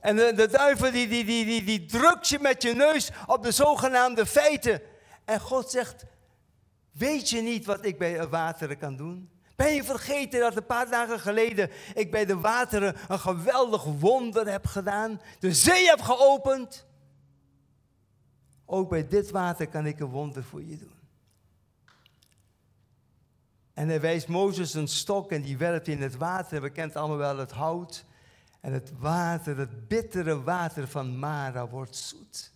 En 0.00 0.16
de, 0.16 0.32
de 0.34 0.48
duivel 0.48 0.90
die, 0.90 1.08
die, 1.08 1.24
die, 1.24 1.44
die, 1.44 1.64
die 1.64 1.84
drukt 1.84 2.28
je 2.28 2.38
met 2.38 2.62
je 2.62 2.74
neus 2.74 3.10
op 3.26 3.42
de 3.42 3.50
zogenaamde 3.50 4.26
feiten. 4.26 4.82
En 5.24 5.40
God 5.40 5.70
zegt, 5.70 6.04
weet 6.92 7.30
je 7.30 7.40
niet 7.40 7.66
wat 7.66 7.84
ik 7.84 7.98
bij 7.98 8.12
het 8.12 8.28
wateren 8.28 8.78
kan 8.78 8.96
doen? 8.96 9.30
Ben 9.56 9.74
je 9.74 9.84
vergeten 9.84 10.40
dat 10.40 10.56
een 10.56 10.66
paar 10.66 10.90
dagen 10.90 11.20
geleden 11.20 11.70
ik 11.94 12.10
bij 12.10 12.24
de 12.24 12.40
wateren 12.40 12.96
een 13.08 13.18
geweldig 13.18 13.84
wonder 13.84 14.50
heb 14.50 14.66
gedaan? 14.66 15.20
De 15.38 15.54
zee 15.54 15.86
heb 15.86 16.00
geopend. 16.00 16.86
Ook 18.70 18.88
bij 18.88 19.08
dit 19.08 19.30
water 19.30 19.68
kan 19.68 19.86
ik 19.86 20.00
een 20.00 20.06
wonder 20.06 20.44
voor 20.44 20.62
je 20.62 20.76
doen. 20.76 20.92
En 23.72 23.88
hij 23.88 24.00
wijst 24.00 24.28
Mozes 24.28 24.74
een 24.74 24.88
stok 24.88 25.30
en 25.30 25.42
die 25.42 25.56
werpt 25.56 25.88
in 25.88 26.02
het 26.02 26.16
water. 26.16 26.62
We 26.62 26.70
kennen 26.70 26.96
allemaal 26.96 27.16
wel 27.16 27.38
het 27.38 27.50
hout. 27.50 28.04
En 28.60 28.72
het 28.72 28.92
water, 28.98 29.56
het 29.56 29.88
bittere 29.88 30.42
water 30.42 30.88
van 30.88 31.18
Mara 31.18 31.68
wordt 31.68 31.96
zoet. 31.96 32.52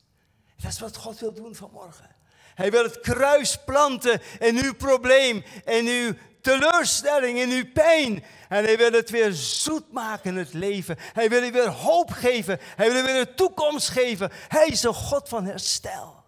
Dat 0.57 0.71
is 0.71 0.81
wat 0.81 0.97
God 0.97 1.19
wil 1.19 1.33
doen 1.33 1.55
vanmorgen. 1.55 2.09
Hij 2.55 2.71
wil 2.71 2.83
het 2.83 3.01
kruis 3.01 3.59
planten 3.65 4.21
in 4.39 4.57
uw 4.57 4.75
probleem, 4.75 5.45
in 5.65 5.87
uw 5.87 6.15
teleurstelling, 6.41 7.39
in 7.39 7.51
uw 7.51 7.73
pijn. 7.73 8.25
En 8.49 8.65
hij 8.65 8.77
wil 8.77 8.93
het 8.93 9.11
weer 9.11 9.33
zoet 9.33 9.93
maken, 9.93 10.35
het 10.35 10.53
leven. 10.53 10.97
Hij 10.99 11.29
wil 11.29 11.43
je 11.43 11.53
weer 11.53 11.69
hoop 11.69 12.11
geven. 12.11 12.59
Hij 12.61 12.89
wil 12.89 12.97
je 12.97 13.03
weer 13.03 13.21
een 13.21 13.35
toekomst 13.35 13.89
geven. 13.89 14.31
Hij 14.49 14.67
is 14.67 14.83
een 14.83 14.95
God 14.95 15.29
van 15.29 15.45
herstel. 15.45 16.23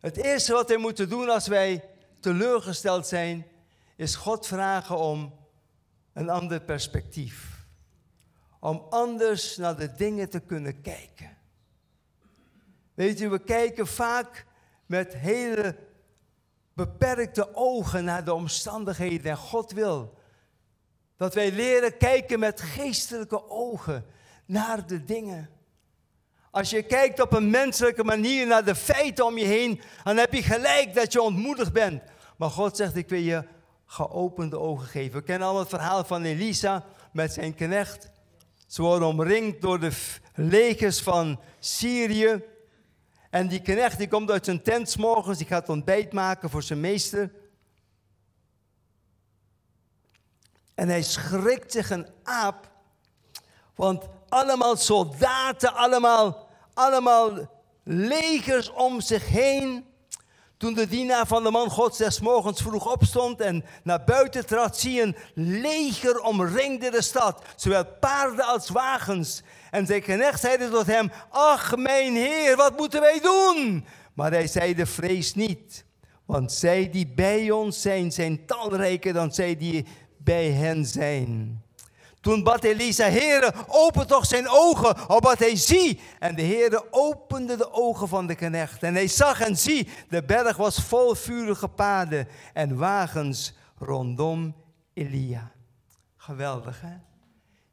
Het 0.00 0.16
eerste 0.16 0.52
wat 0.52 0.68
wij 0.68 0.76
moeten 0.76 1.08
doen 1.08 1.28
als 1.28 1.46
wij 1.46 1.84
teleurgesteld 2.20 3.06
zijn, 3.06 3.46
is 3.96 4.14
God 4.14 4.46
vragen 4.46 4.98
om 4.98 5.34
een 6.12 6.28
ander 6.28 6.60
perspectief. 6.60 7.64
Om 8.60 8.86
anders 8.90 9.56
naar 9.56 9.76
de 9.76 9.94
dingen 9.94 10.30
te 10.30 10.40
kunnen 10.40 10.82
kijken. 10.82 11.35
Weet 12.96 13.20
u, 13.20 13.28
we 13.28 13.38
kijken 13.38 13.86
vaak 13.86 14.46
met 14.86 15.14
hele 15.14 15.76
beperkte 16.74 17.54
ogen 17.54 18.04
naar 18.04 18.24
de 18.24 18.34
omstandigheden. 18.34 19.30
En 19.30 19.36
God 19.36 19.72
wil 19.72 20.14
dat 21.16 21.34
wij 21.34 21.52
leren 21.52 21.96
kijken 21.96 22.38
met 22.38 22.60
geestelijke 22.60 23.50
ogen 23.50 24.06
naar 24.46 24.86
de 24.86 25.04
dingen. 25.04 25.50
Als 26.50 26.70
je 26.70 26.82
kijkt 26.82 27.20
op 27.20 27.32
een 27.32 27.50
menselijke 27.50 28.04
manier 28.04 28.46
naar 28.46 28.64
de 28.64 28.74
feiten 28.74 29.26
om 29.26 29.38
je 29.38 29.44
heen, 29.44 29.80
dan 30.04 30.16
heb 30.16 30.32
je 30.32 30.42
gelijk 30.42 30.94
dat 30.94 31.12
je 31.12 31.22
ontmoedigd 31.22 31.72
bent. 31.72 32.02
Maar 32.36 32.50
God 32.50 32.76
zegt, 32.76 32.96
ik 32.96 33.08
wil 33.08 33.20
je 33.20 33.44
geopende 33.86 34.58
ogen 34.58 34.86
geven. 34.86 35.18
We 35.18 35.24
kennen 35.24 35.44
allemaal 35.44 35.62
het 35.62 35.74
verhaal 35.74 36.04
van 36.04 36.22
Elisa 36.22 36.84
met 37.12 37.32
zijn 37.32 37.54
knecht. 37.54 38.10
Ze 38.66 38.82
worden 38.82 39.08
omringd 39.08 39.60
door 39.60 39.80
de 39.80 39.92
legers 40.34 41.02
van 41.02 41.40
Syrië. 41.58 42.44
En 43.36 43.48
die 43.48 43.60
knecht 43.60 43.98
die 43.98 44.08
komt 44.08 44.30
uit 44.30 44.44
zijn 44.44 44.62
tent 44.62 44.90
s 44.90 44.96
morgens, 44.96 45.38
die 45.38 45.46
gaat 45.46 45.68
ontbijt 45.68 46.12
maken 46.12 46.50
voor 46.50 46.62
zijn 46.62 46.80
meester. 46.80 47.30
En 50.74 50.88
hij 50.88 51.02
schrikt 51.02 51.72
zich 51.72 51.90
een 51.90 52.06
aap, 52.22 52.70
want 53.74 54.04
allemaal 54.28 54.76
soldaten, 54.76 55.74
allemaal, 55.74 56.48
allemaal 56.74 57.60
legers 57.82 58.70
om 58.70 59.00
zich 59.00 59.28
heen. 59.28 59.86
Toen 60.56 60.74
de 60.74 60.88
dienaar 60.88 61.26
van 61.26 61.42
de 61.42 61.50
man 61.50 61.70
God 61.70 61.98
des 61.98 62.20
morgens 62.20 62.62
vroeg 62.62 62.92
opstond 62.92 63.40
en 63.40 63.64
naar 63.82 64.04
buiten 64.04 64.46
trad, 64.46 64.78
zie 64.78 65.02
een 65.02 65.16
leger 65.34 66.20
omringde 66.20 66.90
de 66.90 67.02
stad, 67.02 67.42
zowel 67.56 67.84
paarden 68.00 68.44
als 68.44 68.68
wagens. 68.68 69.42
En 69.70 69.86
zijn 69.86 70.02
knecht 70.02 70.40
zeide 70.40 70.70
tot 70.70 70.86
hem, 70.86 71.10
ach 71.30 71.76
mijn 71.76 72.14
heer, 72.14 72.56
wat 72.56 72.76
moeten 72.76 73.00
wij 73.00 73.20
doen? 73.20 73.86
Maar 74.14 74.30
hij 74.30 74.46
zeide, 74.46 74.86
vrees 74.86 75.34
niet, 75.34 75.84
want 76.26 76.52
zij 76.52 76.90
die 76.90 77.06
bij 77.06 77.50
ons 77.50 77.82
zijn, 77.82 78.12
zijn 78.12 78.46
talrijker 78.46 79.12
dan 79.12 79.32
zij 79.32 79.56
die 79.56 79.86
bij 80.18 80.50
hen 80.50 80.86
zijn. 80.86 81.62
Toen 82.26 82.42
bad 82.42 82.64
Elisa, 82.64 83.08
Heere, 83.08 83.52
open 83.66 84.06
toch 84.06 84.26
zijn 84.26 84.48
ogen, 84.48 85.10
opdat 85.10 85.38
hij 85.38 85.56
zie. 85.56 86.00
En 86.18 86.34
de 86.34 86.42
Heere 86.42 86.86
opende 86.90 87.56
de 87.56 87.72
ogen 87.72 88.08
van 88.08 88.26
de 88.26 88.34
knecht. 88.34 88.82
En 88.82 88.94
hij 88.94 89.08
zag 89.08 89.40
en 89.40 89.56
zie, 89.56 89.88
de 90.08 90.22
berg 90.22 90.56
was 90.56 90.82
vol 90.82 91.14
vurige 91.14 91.68
paden 91.68 92.28
en 92.52 92.76
wagens 92.76 93.54
rondom 93.78 94.54
Elia. 94.94 95.52
Geweldig, 96.16 96.80
hè? 96.80 96.96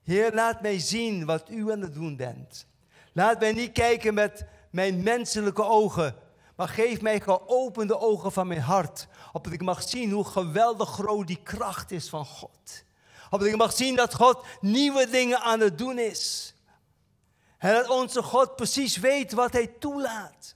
Heer, 0.03 0.33
laat 0.33 0.61
mij 0.61 0.79
zien 0.79 1.25
wat 1.25 1.49
u 1.49 1.71
aan 1.71 1.81
het 1.81 1.93
doen 1.93 2.15
bent. 2.15 2.67
Laat 3.13 3.39
mij 3.39 3.51
niet 3.51 3.71
kijken 3.71 4.13
met 4.13 4.45
mijn 4.69 5.03
menselijke 5.03 5.63
ogen, 5.63 6.15
maar 6.55 6.67
geef 6.67 7.01
mij 7.01 7.19
geopende 7.19 7.99
ogen 7.99 8.31
van 8.31 8.47
mijn 8.47 8.61
hart, 8.61 9.07
opdat 9.31 9.53
ik 9.53 9.61
mag 9.61 9.83
zien 9.89 10.11
hoe 10.11 10.25
geweldig 10.25 10.89
groot 10.89 11.27
die 11.27 11.39
kracht 11.43 11.91
is 11.91 12.09
van 12.09 12.25
God. 12.25 12.83
Opdat 13.33 13.47
ik 13.47 13.57
mag 13.57 13.73
zien 13.73 13.95
dat 13.95 14.13
God 14.13 14.45
nieuwe 14.61 15.09
dingen 15.09 15.39
aan 15.39 15.59
het 15.59 15.77
doen 15.77 15.99
is. 15.99 16.55
En 17.57 17.73
dat 17.73 17.89
onze 17.89 18.23
God 18.23 18.55
precies 18.55 18.97
weet 18.97 19.31
wat 19.31 19.53
Hij 19.53 19.67
toelaat. 19.67 20.55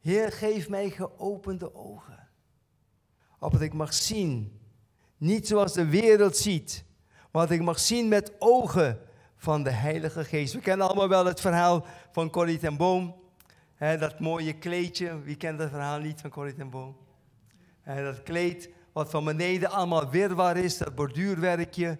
Heer, 0.00 0.32
geef 0.32 0.68
mij 0.68 0.90
geopende 0.90 1.74
ogen. 1.74 2.28
Opdat 3.38 3.60
ik 3.60 3.72
mag 3.72 3.94
zien, 3.94 4.60
niet 5.16 5.48
zoals 5.48 5.72
de 5.72 5.86
wereld 5.86 6.36
ziet, 6.36 6.84
wat 7.30 7.50
ik 7.50 7.62
mag 7.62 7.78
zien 7.78 8.08
met 8.08 8.32
ogen 8.38 9.00
van 9.36 9.62
de 9.62 9.70
Heilige 9.70 10.24
Geest. 10.24 10.54
We 10.54 10.60
kennen 10.60 10.86
allemaal 10.86 11.08
wel 11.08 11.26
het 11.26 11.40
verhaal 11.40 11.86
van 12.12 12.30
Corrie 12.30 12.58
ten 12.58 12.76
Boom. 12.76 13.14
dat 13.78 14.20
mooie 14.20 14.58
kleedje. 14.58 15.20
Wie 15.20 15.36
kent 15.36 15.58
dat 15.58 15.70
verhaal 15.70 15.98
niet 15.98 16.20
van 16.20 16.30
Corrie 16.30 16.54
ten 16.54 16.70
Boom? 16.70 16.96
dat 17.84 18.22
kleed 18.22 18.68
wat 18.94 19.10
van 19.10 19.24
beneden 19.24 19.70
allemaal 19.70 20.10
wirwar 20.10 20.56
is, 20.56 20.78
dat 20.78 20.94
borduurwerkje. 20.94 21.98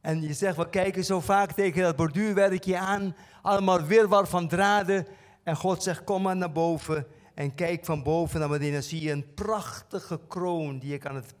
En 0.00 0.22
je 0.22 0.32
zegt, 0.32 0.56
we 0.56 0.68
kijken 0.68 1.04
zo 1.04 1.20
vaak 1.20 1.52
tegen 1.52 1.82
dat 1.82 1.96
borduurwerkje 1.96 2.78
aan. 2.78 3.16
Allemaal 3.42 3.82
wirwar 3.82 4.26
van 4.26 4.48
draden. 4.48 5.06
En 5.42 5.56
God 5.56 5.82
zegt, 5.82 6.04
kom 6.04 6.22
maar 6.22 6.36
naar 6.36 6.52
boven. 6.52 7.06
En 7.34 7.54
kijk 7.54 7.84
van 7.84 8.02
boven 8.02 8.40
naar 8.40 8.48
beneden. 8.48 8.72
Dan 8.72 8.82
zie 8.82 9.00
je 9.00 9.10
een 9.10 9.34
prachtige 9.34 10.20
kroon 10.28 10.78
die 10.78 10.94
ik 10.94 11.06
aan 11.06 11.14
het 11.14 11.34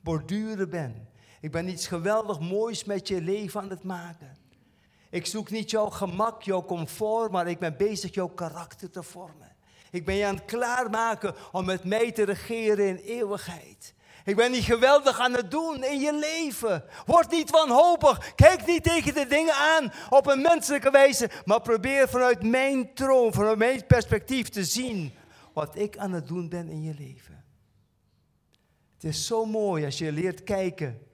borduren 0.00 0.70
ben. 0.70 1.08
Ik 1.40 1.50
ben 1.50 1.68
iets 1.68 1.86
geweldig 1.86 2.40
moois 2.40 2.84
met 2.84 3.08
je 3.08 3.20
leven 3.20 3.60
aan 3.60 3.70
het 3.70 3.84
maken. 3.84 4.36
Ik 5.10 5.26
zoek 5.26 5.50
niet 5.50 5.70
jouw 5.70 5.88
gemak, 5.88 6.42
jouw 6.42 6.64
comfort, 6.64 7.30
maar 7.30 7.48
ik 7.48 7.58
ben 7.58 7.76
bezig 7.76 8.14
jouw 8.14 8.28
karakter 8.28 8.90
te 8.90 9.02
vormen. 9.02 9.56
Ik 9.90 10.04
ben 10.04 10.14
je 10.14 10.26
aan 10.26 10.34
het 10.34 10.44
klaarmaken 10.44 11.34
om 11.52 11.64
met 11.64 11.84
mij 11.84 12.12
te 12.12 12.22
regeren 12.22 12.88
in 12.88 12.96
eeuwigheid. 12.96 13.94
Ik 14.24 14.36
ben 14.36 14.50
niet 14.50 14.64
geweldig 14.64 15.20
aan 15.20 15.32
het 15.32 15.50
doen 15.50 15.84
in 15.84 16.00
je 16.00 16.14
leven. 16.14 16.84
Word 17.06 17.30
niet 17.30 17.50
wanhopig. 17.50 18.34
Kijk 18.34 18.66
niet 18.66 18.82
tegen 18.82 19.14
de 19.14 19.26
dingen 19.26 19.54
aan 19.54 19.92
op 20.08 20.26
een 20.26 20.40
menselijke 20.40 20.90
wijze. 20.90 21.30
Maar 21.44 21.60
probeer 21.60 22.08
vanuit 22.08 22.42
mijn 22.42 22.94
troon, 22.94 23.32
vanuit 23.32 23.58
mijn 23.58 23.86
perspectief 23.86 24.48
te 24.48 24.64
zien 24.64 25.12
wat 25.52 25.76
ik 25.76 25.98
aan 25.98 26.12
het 26.12 26.28
doen 26.28 26.48
ben 26.48 26.68
in 26.68 26.82
je 26.82 26.94
leven. 26.98 27.44
Het 28.94 29.04
is 29.04 29.26
zo 29.26 29.44
mooi 29.44 29.84
als 29.84 29.98
je 29.98 30.12
leert 30.12 30.44
kijken. 30.44 31.06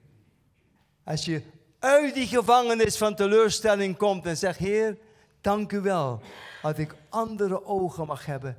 Als 1.03 1.25
je 1.25 1.41
uit 1.79 2.13
die 2.13 2.27
gevangenis 2.27 2.97
van 2.97 3.15
teleurstelling 3.15 3.97
komt 3.97 4.25
en 4.25 4.37
zegt: 4.37 4.59
Heer, 4.59 4.97
dank 5.41 5.71
u 5.71 5.79
wel 5.79 6.21
dat 6.61 6.77
ik 6.77 6.95
andere 7.09 7.65
ogen 7.65 8.05
mag 8.05 8.25
hebben. 8.25 8.57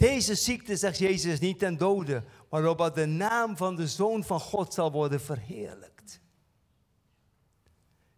Deze 0.00 0.34
ziekte, 0.34 0.76
zegt 0.76 0.98
Jezus, 0.98 1.38
niet 1.38 1.58
ten 1.58 1.76
dode, 1.76 2.24
maar 2.50 2.66
opdat 2.66 2.94
de 2.94 3.06
naam 3.06 3.56
van 3.56 3.76
de 3.76 3.88
Zoon 3.88 4.24
van 4.24 4.40
God 4.40 4.74
zal 4.74 4.92
worden 4.92 5.20
verheerlijkt. 5.20 6.20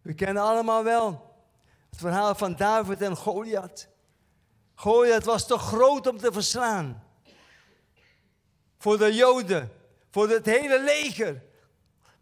We 0.01 0.13
kennen 0.13 0.43
allemaal 0.43 0.83
wel 0.83 1.35
het 1.89 1.99
verhaal 1.99 2.35
van 2.35 2.55
David 2.55 3.01
en 3.01 3.15
Goliath. 3.15 3.89
Goliath 4.75 5.23
was 5.23 5.47
toch 5.47 5.61
groot 5.61 6.07
om 6.07 6.17
te 6.17 6.31
verslaan. 6.31 7.03
Voor 8.77 8.97
de 8.97 9.13
Joden, 9.13 9.71
voor 10.09 10.29
het 10.29 10.45
hele 10.45 10.83
leger. 10.83 11.43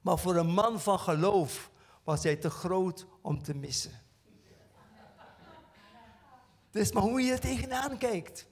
Maar 0.01 0.17
voor 0.17 0.35
een 0.35 0.53
man 0.53 0.79
van 0.79 0.99
geloof 0.99 1.71
was 2.03 2.23
hij 2.23 2.35
te 2.35 2.49
groot 2.49 3.05
om 3.21 3.43
te 3.43 3.55
missen. 3.55 4.01
Dus 6.71 6.91
maar 6.91 7.03
hoe 7.03 7.21
je 7.21 7.31
er 7.31 7.39
tegenaan 7.39 7.97
kijkt. 7.97 8.49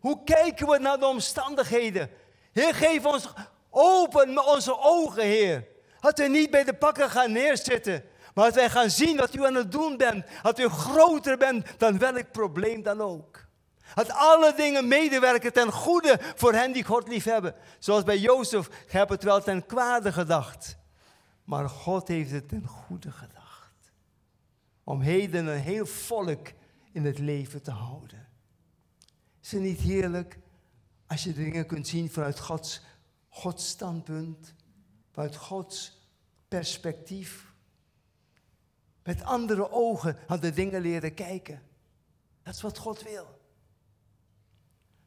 Hoe 0.00 0.24
kijken 0.24 0.68
we 0.68 0.78
naar 0.78 0.98
de 0.98 1.06
omstandigheden? 1.06 2.10
Heer, 2.52 2.74
geef 2.74 3.06
ons 3.06 3.28
open 3.70 4.46
onze 4.46 4.78
ogen, 4.78 5.22
Heer. 5.22 5.66
Dat 6.00 6.18
we 6.18 6.24
niet 6.24 6.50
bij 6.50 6.64
de 6.64 6.74
pakken 6.74 7.10
gaan 7.10 7.32
neerzitten. 7.32 8.04
Maar 8.34 8.44
dat 8.44 8.54
wij 8.54 8.70
gaan 8.70 8.90
zien 8.90 9.16
wat 9.16 9.34
u 9.34 9.46
aan 9.46 9.54
het 9.54 9.72
doen 9.72 9.96
bent. 9.96 10.24
Dat 10.42 10.58
u 10.58 10.68
groter 10.68 11.36
bent 11.36 11.66
dan 11.78 11.98
welk 11.98 12.32
probleem 12.32 12.82
dan 12.82 13.00
ook. 13.00 13.48
Dat 13.94 14.10
alle 14.10 14.54
dingen 14.56 14.88
medewerken 14.88 15.52
ten 15.52 15.72
goede 15.72 16.18
voor 16.36 16.52
hen 16.52 16.72
die 16.72 16.84
God 16.84 17.08
lief 17.08 17.24
hebben. 17.24 17.54
Zoals 17.78 18.02
bij 18.02 18.18
Jozef, 18.18 18.68
je 18.90 18.96
hebt 18.96 19.10
het 19.10 19.22
wel 19.22 19.42
ten 19.42 19.66
kwade 19.66 20.12
gedacht. 20.12 20.76
Maar 21.44 21.68
God 21.68 22.08
heeft 22.08 22.30
het 22.30 22.48
ten 22.48 22.66
goede 22.66 23.10
gedacht. 23.10 23.92
Om 24.84 25.00
heden 25.00 25.46
een 25.46 25.60
heel 25.60 25.86
volk 25.86 26.48
in 26.92 27.04
het 27.04 27.18
leven 27.18 27.62
te 27.62 27.70
houden. 27.70 28.28
Is 29.42 29.52
het 29.52 29.60
niet 29.60 29.80
heerlijk 29.80 30.38
als 31.06 31.24
je 31.24 31.32
dingen 31.32 31.66
kunt 31.66 31.88
zien 31.88 32.10
vanuit 32.10 32.40
Gods, 33.28 33.68
standpunt, 33.68 34.54
vanuit 35.10 35.36
Gods 35.36 35.98
perspectief? 36.48 37.52
Met 39.02 39.22
andere 39.22 39.70
ogen 39.70 40.18
aan 40.26 40.40
de 40.40 40.52
dingen 40.52 40.80
leren 40.80 41.14
kijken. 41.14 41.62
Dat 42.42 42.54
is 42.54 42.60
wat 42.60 42.78
God 42.78 43.02
wil. 43.02 43.40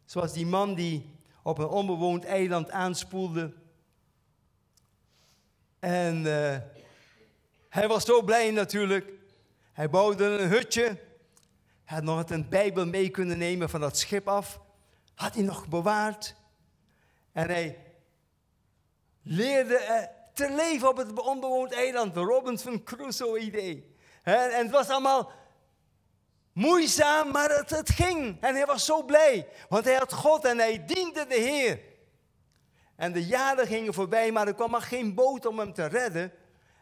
Zoals 0.05 0.33
die 0.33 0.45
man 0.45 0.73
die 0.75 1.15
op 1.43 1.57
een 1.57 1.67
onbewoond 1.67 2.25
eiland 2.25 2.71
aanspoelde. 2.71 3.53
En 5.79 6.17
uh, 6.17 6.57
hij 7.69 7.87
was 7.87 8.05
zo 8.05 8.21
blij 8.21 8.51
natuurlijk. 8.51 9.11
Hij 9.71 9.89
bouwde 9.89 10.25
een 10.25 10.49
hutje 10.49 10.99
had 11.93 12.03
nog 12.03 12.29
een 12.29 12.49
Bijbel 12.49 12.86
mee 12.86 13.10
kunnen 13.10 13.38
nemen 13.38 13.69
van 13.69 13.79
dat 13.79 13.97
schip 13.97 14.27
af. 14.27 14.60
Had 15.15 15.34
hij 15.34 15.43
nog 15.43 15.67
bewaard. 15.67 16.36
En 17.32 17.49
hij 17.49 17.77
leerde 19.23 20.10
te 20.34 20.53
leven 20.56 20.89
op 20.89 20.97
het 20.97 21.19
onbewoond 21.19 21.73
eiland. 21.73 22.15
Robinson 22.15 22.84
Crusoe 22.84 23.39
idee. 23.39 23.95
En 24.23 24.51
het 24.51 24.71
was 24.71 24.89
allemaal 24.89 25.32
moeizaam, 26.53 27.32
maar 27.32 27.49
het, 27.49 27.69
het 27.69 27.89
ging. 27.89 28.38
En 28.41 28.56
hij 28.56 28.65
was 28.65 28.86
zo 28.86 29.03
blij. 29.03 29.47
Want 29.69 29.86
hij 29.86 29.95
had 29.95 30.13
God 30.13 30.45
en 30.45 30.58
hij 30.58 30.86
diende 30.86 31.25
de 31.27 31.36
Heer. 31.39 31.79
En 32.95 33.12
de 33.12 33.25
jaren 33.25 33.67
gingen 33.67 33.93
voorbij, 33.93 34.32
maar 34.32 34.47
er 34.47 34.53
kwam 34.53 34.71
maar 34.71 34.82
geen 34.82 35.13
boot 35.13 35.45
om 35.45 35.60
hem 35.60 35.73
te 35.73 35.86
redden. 35.86 36.32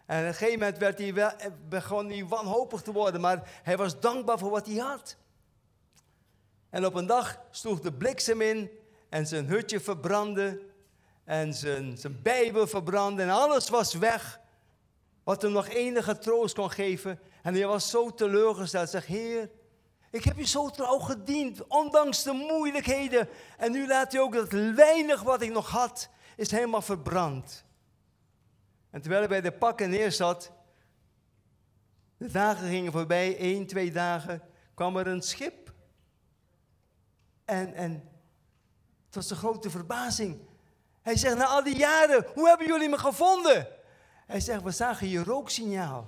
En 0.05 0.21
op 0.21 0.27
een 0.27 0.33
gegeven 0.33 0.59
moment 0.59 0.77
werd 0.77 0.97
hij 0.97 1.13
wel, 1.13 1.29
eh, 1.29 1.51
begon 1.69 2.09
hij 2.09 2.25
wanhopig 2.25 2.81
te 2.81 2.91
worden, 2.91 3.21
maar 3.21 3.49
hij 3.63 3.77
was 3.77 3.99
dankbaar 3.99 4.37
voor 4.39 4.49
wat 4.49 4.65
hij 4.65 4.75
had. 4.75 5.17
En 6.69 6.85
op 6.85 6.93
een 6.93 7.05
dag 7.05 7.39
sloeg 7.51 7.79
de 7.79 7.93
bliksem 7.93 8.41
in 8.41 8.69
en 9.09 9.27
zijn 9.27 9.45
hutje 9.45 9.79
verbrandde 9.79 10.61
en 11.23 11.53
zijn, 11.53 11.97
zijn 11.97 12.21
Bijbel 12.21 12.67
verbrandde 12.67 13.21
en 13.21 13.29
alles 13.29 13.69
was 13.69 13.93
weg. 13.93 14.39
Wat 15.23 15.41
hem 15.41 15.51
nog 15.51 15.67
enige 15.67 16.17
troost 16.17 16.55
kon 16.55 16.71
geven. 16.71 17.19
En 17.43 17.53
hij 17.53 17.65
was 17.65 17.89
zo 17.89 18.13
teleurgesteld. 18.13 18.89
Zeg, 18.89 19.05
Heer, 19.05 19.49
ik 20.11 20.23
heb 20.23 20.37
je 20.37 20.45
zo 20.45 20.69
trouw 20.69 20.99
gediend, 20.99 21.67
ondanks 21.67 22.23
de 22.23 22.31
moeilijkheden. 22.31 23.29
En 23.57 23.71
nu 23.71 23.87
laat 23.87 24.11
hij 24.11 24.21
ook 24.21 24.33
dat 24.33 24.49
weinig 24.75 25.21
wat 25.21 25.41
ik 25.41 25.51
nog 25.51 25.69
had, 25.69 26.09
is 26.35 26.51
helemaal 26.51 26.81
verbrand. 26.81 27.65
En 28.91 29.01
terwijl 29.01 29.19
hij 29.19 29.29
bij 29.29 29.41
de 29.41 29.57
pakken 29.57 29.89
neerzat, 29.89 30.51
de 32.17 32.31
dagen 32.31 32.67
gingen 32.67 32.91
voorbij, 32.91 33.37
één, 33.37 33.67
twee 33.67 33.91
dagen, 33.91 34.41
kwam 34.73 34.97
er 34.97 35.07
een 35.07 35.21
schip. 35.21 35.73
En, 37.45 37.73
en 37.73 37.91
het 39.05 39.15
was 39.15 39.29
een 39.29 39.37
grote 39.37 39.69
verbazing. 39.69 40.39
Hij 41.01 41.17
zegt, 41.17 41.37
na 41.37 41.45
al 41.45 41.63
die 41.63 41.77
jaren, 41.77 42.25
hoe 42.33 42.47
hebben 42.47 42.67
jullie 42.67 42.89
me 42.89 42.97
gevonden? 42.97 43.67
Hij 44.27 44.39
zegt, 44.39 44.63
we 44.63 44.71
zagen 44.71 45.07
je 45.07 45.23
rooksignaal. 45.23 46.07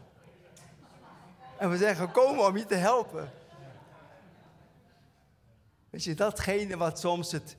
En 1.58 1.70
we 1.70 1.78
zijn 1.78 1.96
gekomen 1.96 2.46
om 2.46 2.58
je 2.58 2.66
te 2.66 2.76
helpen. 2.76 3.32
Weet 5.90 6.04
je, 6.04 6.14
datgene 6.14 6.78
wat 6.78 7.00
soms 7.00 7.32
het 7.32 7.58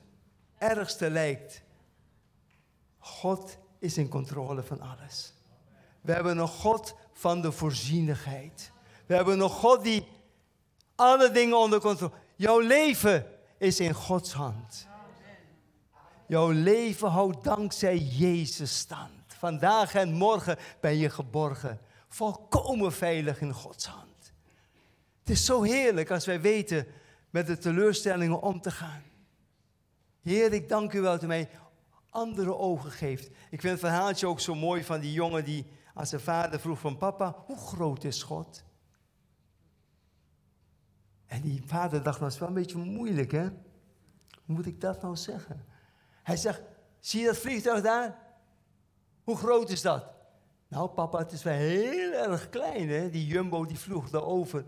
ergste 0.57 1.09
lijkt. 1.09 1.61
God 2.97 3.57
is 3.85 3.97
in 3.97 4.09
controle 4.09 4.63
van 4.63 4.81
alles. 4.81 5.33
We 6.01 6.11
hebben 6.11 6.37
een 6.37 6.47
God 6.47 6.95
van 7.13 7.41
de 7.41 7.51
voorzienigheid. 7.51 8.71
We 9.05 9.15
hebben 9.15 9.39
een 9.39 9.49
God 9.49 9.83
die 9.83 10.07
alle 10.95 11.31
dingen 11.31 11.57
onder 11.57 11.79
controle. 11.79 12.11
Jouw 12.35 12.59
leven 12.59 13.25
is 13.57 13.79
in 13.79 13.93
Gods 13.93 14.33
hand. 14.33 14.87
Jouw 16.27 16.49
leven 16.49 17.09
houdt 17.09 17.43
dankzij 17.43 17.97
Jezus 17.97 18.77
stand. 18.77 19.11
Vandaag 19.27 19.93
en 19.95 20.13
morgen 20.13 20.57
ben 20.79 20.97
je 20.97 21.09
geborgen. 21.09 21.79
Volkomen 22.07 22.93
veilig 22.93 23.41
in 23.41 23.53
Gods 23.53 23.85
hand. 23.85 24.33
Het 25.19 25.29
is 25.29 25.45
zo 25.45 25.61
heerlijk 25.61 26.11
als 26.11 26.25
wij 26.25 26.41
weten 26.41 26.87
met 27.29 27.47
de 27.47 27.57
teleurstellingen 27.57 28.41
om 28.41 28.61
te 28.61 28.71
gaan. 28.71 29.03
Heer, 30.21 30.53
ik 30.53 30.69
dank 30.69 30.93
u 30.93 31.01
wel 31.01 31.23
u 31.23 31.27
mij 31.27 31.49
andere 32.15 32.57
ogen 32.57 32.91
geeft. 32.91 33.27
Ik 33.27 33.61
vind 33.61 33.63
het 33.63 33.79
verhaaltje 33.79 34.27
ook 34.27 34.39
zo 34.39 34.55
mooi 34.55 34.83
van 34.83 34.99
die 34.99 35.13
jongen 35.13 35.45
die 35.45 35.65
aan 35.93 36.07
zijn 36.07 36.21
vader 36.21 36.59
vroeg 36.59 36.79
van 36.79 36.97
papa, 36.97 37.35
hoe 37.45 37.57
groot 37.57 38.03
is 38.03 38.23
God? 38.23 38.63
En 41.25 41.41
die 41.41 41.63
vader 41.65 42.03
dacht, 42.03 42.19
dat 42.19 42.31
is 42.31 42.39
wel 42.39 42.47
een 42.47 42.53
beetje 42.53 42.77
moeilijk 42.77 43.31
hè. 43.31 43.43
Hoe 44.45 44.55
moet 44.55 44.65
ik 44.65 44.81
dat 44.81 45.01
nou 45.01 45.15
zeggen? 45.15 45.65
Hij 46.23 46.37
zegt, 46.37 46.61
zie 46.99 47.19
je 47.21 47.25
dat 47.25 47.37
vliegtuig 47.37 47.81
daar? 47.81 48.17
Hoe 49.23 49.37
groot 49.37 49.69
is 49.69 49.81
dat? 49.81 50.13
Nou 50.67 50.89
papa, 50.89 51.17
het 51.17 51.31
is 51.31 51.43
wel 51.43 51.53
heel 51.53 52.11
erg 52.11 52.49
klein 52.49 52.89
hè. 52.89 53.09
Die 53.09 53.27
jumbo 53.27 53.65
die 53.65 53.79
vloog 53.79 54.09
daarover. 54.09 54.65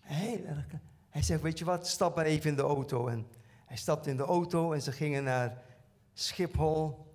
Heel 0.00 0.44
erg 0.44 0.66
klein. 0.66 0.82
Hij 1.08 1.22
zegt, 1.22 1.42
weet 1.42 1.58
je 1.58 1.64
wat, 1.64 1.88
stap 1.88 2.16
maar 2.16 2.24
even 2.24 2.50
in 2.50 2.56
de 2.56 2.62
auto. 2.62 3.06
En 3.08 3.26
hij 3.66 3.76
stapte 3.76 4.10
in 4.10 4.16
de 4.16 4.22
auto 4.22 4.72
en 4.72 4.82
ze 4.82 4.92
gingen 4.92 5.24
naar 5.24 5.62
Schiphol. 6.18 7.06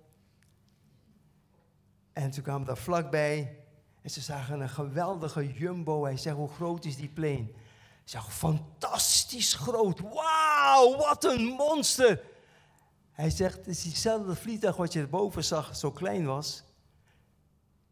En 2.12 2.30
toen 2.30 2.42
kwamen 2.42 2.66
daar 2.66 2.76
vlakbij. 2.76 3.56
En 4.02 4.10
ze 4.10 4.20
zagen 4.20 4.60
een 4.60 4.68
geweldige 4.68 5.52
jumbo. 5.52 6.04
Hij 6.04 6.16
zegt, 6.16 6.36
hoe 6.36 6.48
groot 6.48 6.84
is 6.84 6.96
die 6.96 7.08
plane? 7.08 7.50
Hij 7.52 8.02
zegt, 8.04 8.28
fantastisch 8.28 9.54
groot. 9.54 10.00
Wauw, 10.00 10.96
wat 10.96 11.24
een 11.24 11.44
monster. 11.44 12.22
Hij 13.12 13.30
zegt, 13.30 13.56
het 13.56 13.66
is 13.66 13.82
diezelfde 13.82 14.34
vliegtuig 14.34 14.76
wat 14.76 14.92
je 14.92 15.00
erboven 15.00 15.44
zag, 15.44 15.76
zo 15.76 15.90
klein 15.90 16.24
was. 16.24 16.62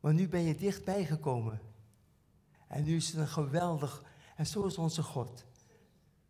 Maar 0.00 0.14
nu 0.14 0.28
ben 0.28 0.42
je 0.42 0.54
dichtbij 0.54 1.04
gekomen. 1.04 1.60
En 2.68 2.84
nu 2.84 2.96
is 2.96 3.06
het 3.06 3.16
een 3.16 3.28
geweldig. 3.28 4.02
En 4.36 4.46
zo 4.46 4.66
is 4.66 4.78
onze 4.78 5.02
God. 5.02 5.44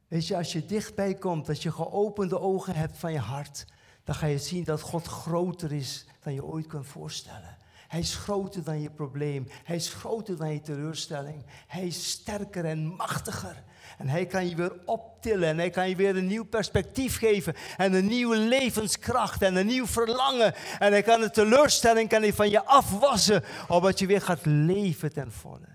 Weet 0.09 0.27
je, 0.27 0.37
als 0.37 0.53
je 0.53 0.67
dichtbij 0.67 1.15
komt, 1.15 1.47
dat 1.47 1.63
je 1.63 1.73
geopende 1.73 2.41
ogen 2.41 2.75
hebt 2.75 2.97
van 2.97 3.13
je 3.13 3.19
hart 3.19 3.67
dan 4.11 4.19
ga 4.19 4.27
je 4.27 4.39
zien 4.39 4.65
dat 4.65 4.81
God 4.81 5.07
groter 5.07 5.73
is 5.73 6.07
dan 6.23 6.35
je 6.35 6.45
ooit 6.45 6.67
kunt 6.67 6.87
voorstellen. 6.87 7.57
Hij 7.89 8.01
is 8.01 8.15
groter 8.15 8.65
dan 8.65 8.81
je 8.81 8.91
probleem. 8.91 9.47
Hij 9.65 9.77
is 9.77 9.89
groter 9.89 10.37
dan 10.37 10.53
je 10.53 10.61
teleurstelling. 10.61 11.45
Hij 11.67 11.87
is 11.87 12.11
sterker 12.11 12.65
en 12.65 12.85
machtiger. 12.85 13.63
En 13.99 14.09
hij 14.09 14.27
kan 14.27 14.49
je 14.49 14.55
weer 14.55 14.73
optillen 14.85 15.49
en 15.49 15.59
hij 15.59 15.71
kan 15.71 15.89
je 15.89 15.97
weer 15.97 16.17
een 16.17 16.27
nieuw 16.27 16.45
perspectief 16.45 17.19
geven 17.19 17.55
en 17.77 17.93
een 17.93 18.07
nieuwe 18.07 18.37
levenskracht 18.37 19.43
en 19.43 19.57
een 19.57 19.67
nieuw 19.67 19.87
verlangen. 19.87 20.55
En 20.79 20.93
hij 20.93 21.03
kan 21.03 21.21
de 21.21 21.31
teleurstelling 21.31 22.09
kan 22.09 22.23
hij 22.23 22.33
van 22.33 22.51
je 22.51 22.65
afwassen, 22.65 23.45
opdat 23.69 23.99
je 23.99 24.07
weer 24.07 24.23
gaat 24.23 24.47
leven 24.47 25.13
ten 25.13 25.33
volle. 25.33 25.69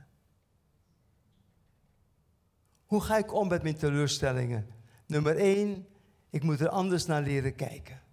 Hoe 2.85 3.01
ga 3.01 3.17
ik 3.17 3.33
om 3.33 3.47
met 3.47 3.63
mijn 3.63 3.77
teleurstellingen? 3.77 4.67
Nummer 5.05 5.37
één, 5.37 5.87
ik 6.29 6.43
moet 6.43 6.59
er 6.59 6.69
anders 6.69 7.05
naar 7.05 7.21
leren 7.21 7.55
kijken. 7.55 8.03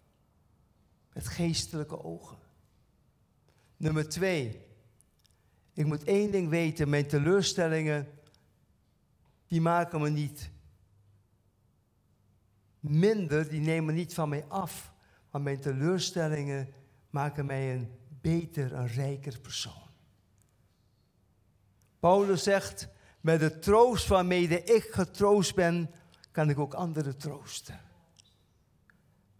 Met 1.13 1.29
geestelijke 1.29 2.05
ogen. 2.05 2.39
Nummer 3.77 4.09
twee, 4.09 4.67
ik 5.73 5.87
moet 5.87 6.05
één 6.05 6.31
ding 6.31 6.49
weten, 6.49 6.89
mijn 6.89 7.07
teleurstellingen, 7.07 8.09
die 9.47 9.61
maken 9.61 10.01
me 10.01 10.11
niet 10.11 10.51
minder, 12.81 13.49
die 13.49 13.61
nemen 13.61 13.95
niet 13.95 14.15
van 14.15 14.29
mij 14.29 14.45
af. 14.49 14.93
Maar 15.31 15.41
mijn 15.41 15.61
teleurstellingen 15.61 16.75
maken 17.11 17.47
mij 17.47 17.75
een 17.75 17.91
beter, 18.21 18.73
een 18.73 18.89
rijker 18.89 19.41
persoon. 19.41 19.91
Paulus 22.01 22.43
zegt, 22.43 22.89
met 23.21 23.41
de 23.41 23.59
troost 23.59 24.09
waarmee 24.09 24.49
ik 24.49 24.89
getroost 24.91 25.55
ben, 25.55 25.91
kan 26.31 26.51
ik 26.51 26.59
ook 26.59 26.75
anderen 26.75 27.17
troosten. 27.17 27.81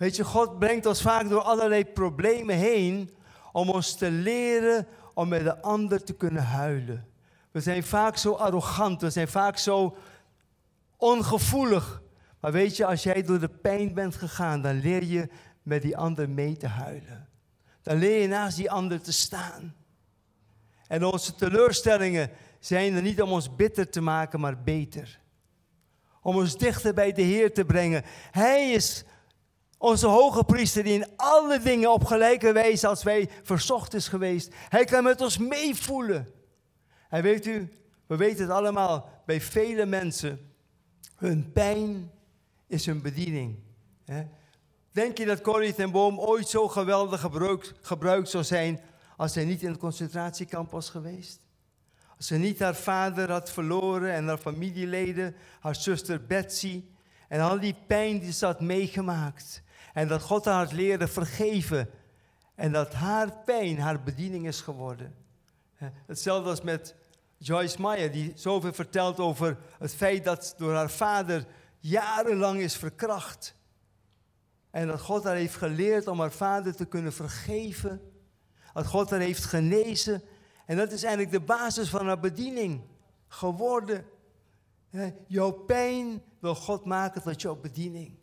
Weet 0.03 0.17
je, 0.17 0.25
God 0.25 0.59
brengt 0.59 0.87
ons 0.87 1.03
vaak 1.03 1.29
door 1.29 1.41
allerlei 1.41 1.85
problemen 1.85 2.57
heen 2.57 3.11
om 3.53 3.71
ons 3.71 3.95
te 3.95 4.11
leren 4.11 4.87
om 5.15 5.29
met 5.29 5.45
de 5.45 5.61
ander 5.61 6.05
te 6.05 6.13
kunnen 6.13 6.43
huilen. 6.43 7.07
We 7.51 7.61
zijn 7.61 7.85
vaak 7.85 8.17
zo 8.17 8.33
arrogant, 8.33 9.01
we 9.01 9.11
zijn 9.11 9.29
vaak 9.29 9.59
zo 9.59 9.97
ongevoelig. 10.97 12.03
Maar 12.41 12.53
weet 12.53 12.77
je, 12.77 12.87
als 12.87 13.03
jij 13.03 13.23
door 13.23 13.41
de 13.41 13.49
pijn 13.49 13.95
bent 13.95 14.17
gegaan, 14.17 14.63
dan 14.63 14.81
leer 14.81 15.05
je 15.05 15.29
met 15.63 15.83
die 15.83 15.97
ander 15.97 16.31
mee 16.31 16.57
te 16.57 16.67
huilen. 16.67 17.29
Dan 17.83 17.99
leer 17.99 18.21
je 18.21 18.29
naast 18.29 18.57
die 18.57 18.71
ander 18.71 19.01
te 19.01 19.13
staan. 19.13 19.75
En 20.87 21.05
onze 21.05 21.35
teleurstellingen 21.35 22.31
zijn 22.61 22.95
er 22.95 23.03
niet 23.03 23.23
om 23.23 23.33
ons 23.33 23.57
bitter 23.57 23.91
te 23.91 24.01
maken, 24.01 24.41
maar 24.41 24.63
beter. 24.63 25.21
Om 26.23 26.37
ons 26.37 26.57
dichter 26.57 26.95
bij 26.95 27.13
de 27.13 27.23
Heer 27.23 27.55
te 27.55 27.65
brengen. 27.65 28.03
Hij 28.31 28.71
is 28.71 29.05
onze 29.83 30.07
hoge 30.07 30.45
priester 30.45 30.83
die 30.83 30.93
in 30.93 31.07
alle 31.17 31.61
dingen 31.61 31.93
op 31.93 32.05
gelijke 32.05 32.53
wijze 32.53 32.87
als 32.87 33.03
wij 33.03 33.29
verzocht 33.43 33.95
is 33.95 34.09
geweest. 34.09 34.55
Hij 34.69 34.85
kan 34.85 35.05
met 35.05 35.21
ons 35.21 35.39
meevoelen. 35.39 36.29
En 37.09 37.23
weet 37.23 37.47
u, 37.47 37.73
we 38.07 38.17
weten 38.17 38.43
het 38.43 38.51
allemaal, 38.51 39.23
bij 39.27 39.41
vele 39.41 39.87
mensen, 39.87 40.53
hun 41.17 41.53
pijn 41.53 42.11
is 42.67 42.87
hun 42.87 43.03
bediening. 43.03 43.59
Denk 44.93 45.19
je 45.19 45.25
dat 45.25 45.41
Corrie 45.41 45.75
ten 45.75 45.91
Boom 45.91 46.19
ooit 46.21 46.49
zo 46.49 46.69
geweldig 46.69 47.21
gebruikt, 47.21 47.75
gebruikt 47.81 48.29
zou 48.29 48.45
zijn 48.45 48.81
als 49.17 49.35
hij 49.35 49.45
niet 49.45 49.63
in 49.63 49.69
het 49.69 49.79
concentratiekamp 49.79 50.71
was 50.71 50.91
geweest? 50.91 51.41
Als 52.17 52.27
ze 52.27 52.37
niet 52.37 52.59
haar 52.59 52.77
vader 52.77 53.31
had 53.31 53.51
verloren 53.51 54.13
en 54.13 54.27
haar 54.27 54.39
familieleden, 54.39 55.37
haar 55.61 55.77
zuster 55.77 56.27
Betsy 56.27 56.85
en 57.29 57.41
al 57.41 57.61
die 57.61 57.77
pijn 57.87 58.19
die 58.19 58.33
ze 58.33 58.45
had 58.45 58.61
meegemaakt. 58.61 59.63
En 59.93 60.09
dat 60.09 60.23
God 60.23 60.45
haar 60.45 60.55
had 60.55 60.73
leren 60.73 61.09
vergeven. 61.09 61.91
En 62.55 62.73
dat 62.73 62.93
haar 62.93 63.33
pijn 63.45 63.79
haar 63.79 64.03
bediening 64.03 64.47
is 64.47 64.61
geworden. 64.61 65.15
Hetzelfde 66.07 66.51
als 66.51 66.63
met 66.63 66.95
Joyce 67.39 67.81
Meyer, 67.81 68.13
die 68.13 68.33
zoveel 68.35 68.73
vertelt 68.73 69.19
over 69.19 69.59
het 69.79 69.95
feit 69.95 70.25
dat 70.25 70.55
door 70.57 70.75
haar 70.75 70.91
vader 70.91 71.47
jarenlang 71.79 72.61
is 72.61 72.77
verkracht. 72.77 73.55
En 74.71 74.87
dat 74.87 75.01
God 75.01 75.25
haar 75.25 75.35
heeft 75.35 75.57
geleerd 75.57 76.07
om 76.07 76.21
haar 76.21 76.33
vader 76.33 76.77
te 76.77 76.85
kunnen 76.85 77.13
vergeven. 77.13 78.13
Dat 78.73 78.87
God 78.87 79.11
haar 79.11 79.21
heeft 79.21 79.45
genezen. 79.45 80.23
En 80.67 80.77
dat 80.77 80.93
is 80.93 81.03
eigenlijk 81.03 81.33
de 81.35 81.41
basis 81.41 81.89
van 81.89 82.07
haar 82.07 82.21
bediening 82.21 82.83
geworden. 83.29 84.05
Jouw 85.27 85.51
pijn 85.51 86.23
wil 86.39 86.55
God 86.55 86.85
maken 86.85 87.23
tot 87.23 87.43
jouw 87.43 87.57
bediening. 87.57 88.19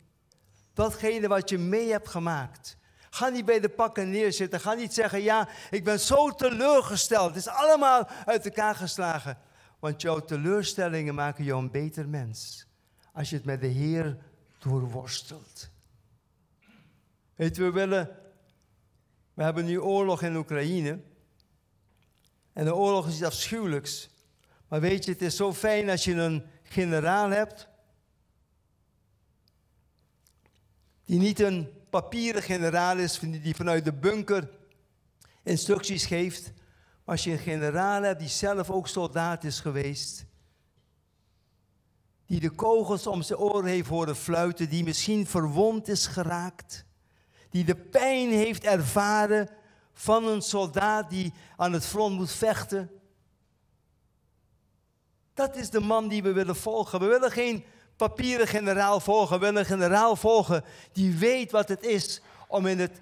Datgene 0.74 1.28
wat 1.28 1.48
je 1.48 1.58
mee 1.58 1.90
hebt 1.90 2.08
gemaakt. 2.08 2.76
Ga 3.10 3.28
niet 3.28 3.44
bij 3.44 3.60
de 3.60 3.68
pakken 3.68 4.10
neerzitten. 4.10 4.60
Ga 4.60 4.72
niet 4.72 4.94
zeggen, 4.94 5.22
ja, 5.22 5.48
ik 5.70 5.84
ben 5.84 6.00
zo 6.00 6.30
teleurgesteld. 6.30 7.26
Het 7.26 7.36
is 7.36 7.48
allemaal 7.48 8.08
uit 8.24 8.44
elkaar 8.44 8.74
geslagen. 8.74 9.38
Want 9.78 10.02
jouw 10.02 10.20
teleurstellingen 10.20 11.14
maken 11.14 11.44
jou 11.44 11.62
een 11.62 11.70
beter 11.70 12.08
mens. 12.08 12.66
Als 13.12 13.30
je 13.30 13.36
het 13.36 13.44
met 13.44 13.60
de 13.60 13.66
Heer 13.66 14.16
doorworstelt. 14.58 15.70
Weet 17.34 17.56
we 17.56 17.70
willen... 17.70 18.18
We 19.34 19.42
hebben 19.42 19.64
nu 19.64 19.80
oorlog 19.80 20.22
in 20.22 20.36
Oekraïne. 20.36 21.00
En 22.52 22.64
de 22.64 22.74
oorlog 22.74 23.06
is 23.06 23.12
iets 23.12 23.22
afschuwelijks. 23.22 24.10
Maar 24.68 24.80
weet 24.80 25.04
je, 25.04 25.10
het 25.10 25.22
is 25.22 25.36
zo 25.36 25.52
fijn 25.52 25.90
als 25.90 26.04
je 26.04 26.14
een 26.14 26.46
generaal 26.62 27.30
hebt 27.30 27.68
die 31.10 31.18
niet 31.18 31.40
een 31.40 31.68
papieren 31.90 32.42
generaal 32.42 32.98
is, 32.98 33.18
die 33.18 33.54
vanuit 33.54 33.84
de 33.84 33.92
bunker 33.92 34.50
instructies 35.42 36.06
geeft. 36.06 36.52
Maar 37.04 37.14
als 37.14 37.24
je 37.24 37.30
een 37.30 37.38
generaal 37.38 38.02
hebt 38.02 38.20
die 38.20 38.28
zelf 38.28 38.70
ook 38.70 38.88
soldaat 38.88 39.44
is 39.44 39.60
geweest, 39.60 40.24
die 42.26 42.40
de 42.40 42.50
kogels 42.50 43.06
om 43.06 43.22
zijn 43.22 43.38
oren 43.38 43.70
heeft 43.70 43.88
horen 43.88 44.16
fluiten, 44.16 44.68
die 44.68 44.84
misschien 44.84 45.26
verwond 45.26 45.88
is 45.88 46.06
geraakt, 46.06 46.84
die 47.48 47.64
de 47.64 47.76
pijn 47.76 48.30
heeft 48.30 48.64
ervaren 48.64 49.48
van 49.92 50.26
een 50.26 50.42
soldaat 50.42 51.10
die 51.10 51.32
aan 51.56 51.72
het 51.72 51.86
front 51.86 52.16
moet 52.16 52.32
vechten. 52.32 52.90
Dat 55.34 55.56
is 55.56 55.70
de 55.70 55.80
man 55.80 56.08
die 56.08 56.22
we 56.22 56.32
willen 56.32 56.56
volgen. 56.56 57.00
We 57.00 57.06
willen 57.06 57.30
geen 57.30 57.64
papieren 58.08 58.46
generaal 58.46 59.00
volgen. 59.00 59.40
Willen 59.40 59.56
een 59.56 59.64
generaal 59.64 60.16
volgen 60.16 60.64
die 60.92 61.14
weet 61.14 61.50
wat 61.50 61.68
het 61.68 61.82
is 61.82 62.20
om 62.48 62.66
in 62.66 62.78
het 62.78 63.00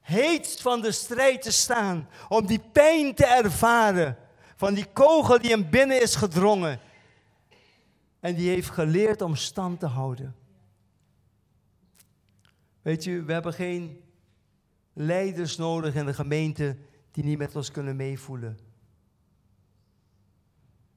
heetst 0.00 0.62
van 0.62 0.80
de 0.80 0.92
strijd 0.92 1.42
te 1.42 1.52
staan. 1.52 2.08
Om 2.28 2.46
die 2.46 2.62
pijn 2.72 3.14
te 3.14 3.26
ervaren 3.26 4.16
van 4.56 4.74
die 4.74 4.86
kogel 4.92 5.40
die 5.40 5.50
hem 5.50 5.70
binnen 5.70 6.02
is 6.02 6.14
gedrongen. 6.14 6.80
En 8.20 8.34
die 8.34 8.48
heeft 8.48 8.70
geleerd 8.70 9.22
om 9.22 9.36
stand 9.36 9.80
te 9.80 9.86
houden. 9.86 10.34
Weet 12.82 13.04
je, 13.04 13.22
we 13.22 13.32
hebben 13.32 13.52
geen 13.52 14.00
leiders 14.92 15.56
nodig 15.56 15.94
in 15.94 16.06
de 16.06 16.14
gemeente 16.14 16.76
die 17.10 17.24
niet 17.24 17.38
met 17.38 17.56
ons 17.56 17.70
kunnen 17.70 17.96
meevoelen. 17.96 18.58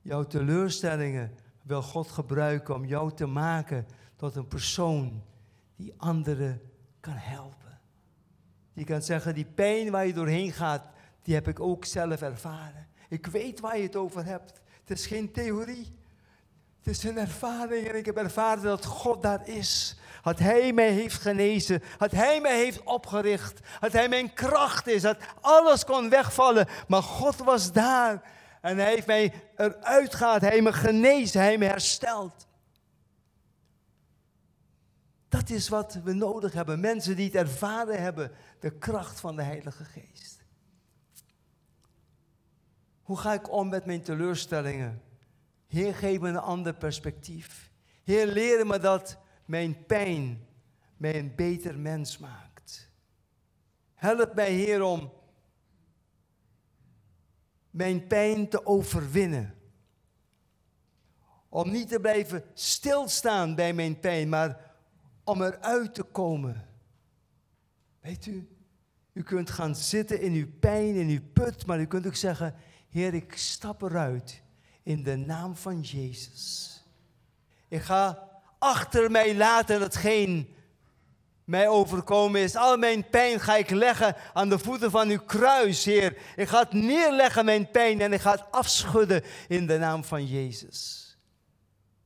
Jouw 0.02 0.24
teleurstellingen 0.24 1.46
wil 1.68 1.82
God 1.82 2.08
gebruiken 2.08 2.76
om 2.76 2.86
jou 2.86 3.14
te 3.14 3.26
maken 3.26 3.88
tot 4.16 4.36
een 4.36 4.48
persoon 4.48 5.24
die 5.76 5.94
anderen 5.98 6.62
kan 7.00 7.16
helpen. 7.16 7.80
Die 8.74 8.86
kan 8.86 9.02
zeggen, 9.02 9.34
die 9.34 9.46
pijn 9.46 9.92
waar 9.92 10.06
je 10.06 10.14
doorheen 10.14 10.52
gaat, 10.52 10.84
die 11.22 11.34
heb 11.34 11.48
ik 11.48 11.60
ook 11.60 11.86
zelf 11.86 12.22
ervaren. 12.22 12.88
Ik 13.10 13.26
weet 13.26 13.60
waar 13.60 13.78
je 13.78 13.84
het 13.84 13.96
over 13.96 14.26
hebt. 14.26 14.62
Het 14.86 14.98
is 14.98 15.06
geen 15.06 15.32
theorie. 15.32 15.96
Het 16.78 16.88
is 16.88 17.04
een 17.04 17.18
ervaring 17.18 17.88
en 17.88 17.96
ik 17.96 18.06
heb 18.06 18.18
ervaren 18.18 18.64
dat 18.64 18.86
God 18.86 19.22
daar 19.22 19.48
is. 19.48 19.98
Dat 20.24 20.40
Hij 20.40 20.74
mij 20.74 20.92
heeft 20.92 21.22
genezen. 21.22 21.84
Dat 21.98 22.12
Hij 22.12 22.42
mij 22.42 22.58
heeft 22.58 22.84
opgericht. 22.84 23.60
Dat 23.80 23.92
Hij 23.92 24.10
mijn 24.10 24.34
kracht 24.34 24.88
is. 24.88 25.02
Dat 25.02 25.18
alles 25.42 25.86
kon 25.86 26.10
wegvallen. 26.10 26.68
Maar 26.88 27.04
God 27.04 27.38
was 27.38 27.72
daar. 27.72 28.22
En 28.62 28.78
Hij 28.78 28.90
heeft 28.90 29.08
mij 29.08 29.34
eruit 29.56 30.16
gehaald. 30.16 30.42
Hij 30.42 30.50
heeft 30.50 30.64
me 30.64 30.74
genezen. 30.74 31.40
Hij 31.40 31.50
heeft 31.50 31.60
me 31.62 31.66
hersteld. 31.66 32.48
Dat 35.30 35.50
is 35.50 35.70
wat 35.70 36.00
we 36.04 36.14
nodig 36.14 36.54
hebben. 36.54 36.80
Mensen 36.80 37.16
die 37.16 37.26
het 37.26 37.36
ervaren 37.36 38.02
hebben. 38.02 38.32
De 38.60 38.78
kracht 38.78 39.20
van 39.20 39.36
de 39.36 39.42
Heilige 39.42 39.84
Geest. 39.84 40.46
Hoe 43.02 43.18
ga 43.18 43.34
ik 43.34 43.52
om 43.52 43.70
met 43.70 43.86
mijn 43.86 44.02
teleurstellingen? 44.02 45.02
Heer, 45.68 45.96
geef 45.96 46.20
me 46.20 46.30
een 46.30 46.38
ander 46.38 46.74
perspectief. 46.74 47.72
Heer, 48.04 48.28
leer 48.28 48.68
me 48.68 48.80
dat 48.80 49.18
mijn 49.46 49.86
pijn 49.86 50.48
mij 50.98 51.20
een 51.20 51.36
beter 51.36 51.78
mens 51.78 52.18
maakt. 52.18 52.90
Help 53.94 54.36
mij, 54.36 54.52
Heer, 54.52 54.84
om 54.84 55.12
mijn 57.78 58.08
pijn 58.08 58.50
te 58.50 58.66
overwinnen. 58.66 59.56
Om 61.50 61.72
niet 61.72 61.90
te 61.90 62.00
blijven 62.00 62.44
stilstaan 62.54 63.56
bij 63.56 63.74
mijn 63.74 64.00
pijn, 64.00 64.30
maar 64.30 64.72
om 65.24 65.42
eruit 65.42 65.94
te 65.94 66.04
komen. 66.04 66.68
Weet 68.00 68.26
u, 68.26 68.48
u 69.14 69.24
kunt 69.24 69.50
gaan 69.50 69.76
zitten 69.76 70.22
in 70.22 70.34
uw 70.34 70.48
pijn, 70.60 70.96
in 70.96 71.08
uw 71.08 71.22
put, 71.34 71.66
maar 71.66 71.80
u 71.80 71.86
kunt 71.86 72.08
ook 72.08 72.16
zeggen, 72.16 72.56
Heer, 72.90 73.14
ik 73.14 73.36
stap 73.36 73.82
eruit 73.82 74.42
in 74.84 75.04
de 75.04 75.16
naam 75.16 75.56
van 75.56 75.82
Jezus. 75.82 76.74
Ik 77.68 77.82
ga 77.82 78.30
achter 78.60 79.12
mij 79.12 79.36
laten 79.36 79.82
hetgeen 79.82 80.56
mij 81.48 81.68
overkomen 81.68 82.42
is. 82.42 82.56
Al 82.56 82.78
mijn 82.78 83.10
pijn 83.10 83.40
ga 83.40 83.56
ik 83.56 83.70
leggen 83.70 84.16
aan 84.34 84.50
de 84.50 84.60
voeten 84.60 84.92
van 84.92 85.10
uw 85.10 85.20
kruis, 85.26 85.86
Heer. 85.86 86.18
Ik 86.36 86.48
ga 86.48 86.60
het 86.60 86.74
neerleggen, 86.74 87.46
mijn 87.46 87.72
pijn, 87.72 88.02
en 88.02 88.14
ik 88.14 88.22
ga 88.22 88.32
het 88.32 88.44
afschudden 88.52 89.24
in 89.48 89.68
de 89.68 89.78
naam 89.78 90.04
van 90.04 90.26
Jezus. 90.26 91.06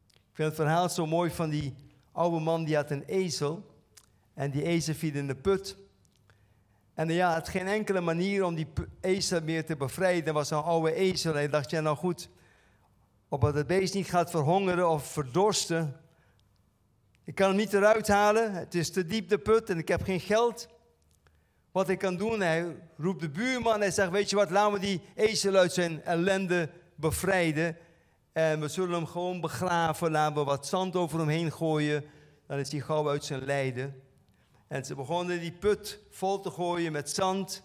Ik 0.08 0.38
vind 0.38 0.48
het 0.48 0.58
verhaal 0.58 0.90
zo 0.90 1.06
mooi 1.06 1.32
van 1.32 1.50
die 1.50 1.76
oude 2.12 2.40
man 2.40 2.64
die 2.64 2.76
had 2.76 2.92
een 2.92 3.04
ezel. 3.04 3.76
En 4.34 4.52
die 4.52 4.64
ezel 4.64 4.94
viel 4.94 5.14
in 5.14 5.28
de 5.28 5.36
put. 5.36 5.78
En 6.94 7.10
ja, 7.10 7.34
het 7.34 7.50
geen 7.50 7.68
enkele 7.68 8.02
manier 8.02 8.44
om 8.44 8.56
die 8.56 8.68
ezel 9.00 9.42
meer 9.42 9.66
te 9.66 9.76
bevrijden. 9.76 10.34
was 10.34 10.52
een 10.52 10.58
oude 10.58 10.94
ezel. 10.94 11.34
Hij 11.34 11.50
dacht, 11.50 11.70
ja 11.70 11.82
nou 11.82 11.98
goed, 11.98 12.30
opdat 13.30 13.54
het 13.54 13.68
beest 13.68 13.94
niet 13.94 14.10
gaat 14.10 14.30
verhongeren 14.30 14.90
of 14.90 15.12
verdorsten. 15.12 16.00
Ik 17.24 17.36
kan 17.36 17.48
hem 17.48 17.58
niet 17.58 17.74
eruit 17.74 18.08
halen. 18.08 18.54
Het 18.54 18.76
is 18.76 18.92
te 18.92 19.06
diep 19.06 19.30
de 19.30 19.38
put 19.38 19.70
en 19.70 19.78
ik 19.78 19.88
heb 19.88 20.04
geen 20.04 20.20
geld. 20.20 20.68
Wat 21.72 21.90
ik 21.90 22.00
kan 22.00 22.18
doen, 22.18 22.42
hij 22.42 22.76
roept 22.98 23.22
de 23.22 23.30
buurman 23.30 23.74
en 23.74 23.80
hij 23.80 23.92
zegt, 23.92 24.12
weet 24.12 24.30
je 24.30 24.36
wat, 24.36 24.50
laten 24.50 24.74
we 24.74 24.80
die 24.80 25.02
ezel 25.16 25.56
uit 25.56 25.74
zijn 25.74 26.04
ellende 26.04 26.70
bevrijden. 26.96 27.78
En 28.32 28.60
we 28.60 28.68
zullen 28.68 28.96
hem 28.96 29.06
gewoon 29.06 29.42
begraven, 29.42 30.12
laten 30.12 30.36
we 30.36 30.44
wat 30.44 30.68
zand 30.68 30.96
over 30.96 31.20
hem 31.20 31.28
heen 31.28 31.52
gooien. 31.52 32.06
Dan 32.48 32.58
is 32.58 32.72
hij 32.72 32.82
gauw 32.82 33.10
uit 33.10 33.26
zijn 33.26 33.46
lijden. 33.46 34.02
En 34.68 34.86
ze 34.86 34.96
begonnen 34.96 35.40
die 35.40 35.52
put 35.52 36.00
vol 36.10 36.40
te 36.40 36.50
gooien 36.50 36.92
met 36.92 37.10
zand. 37.10 37.64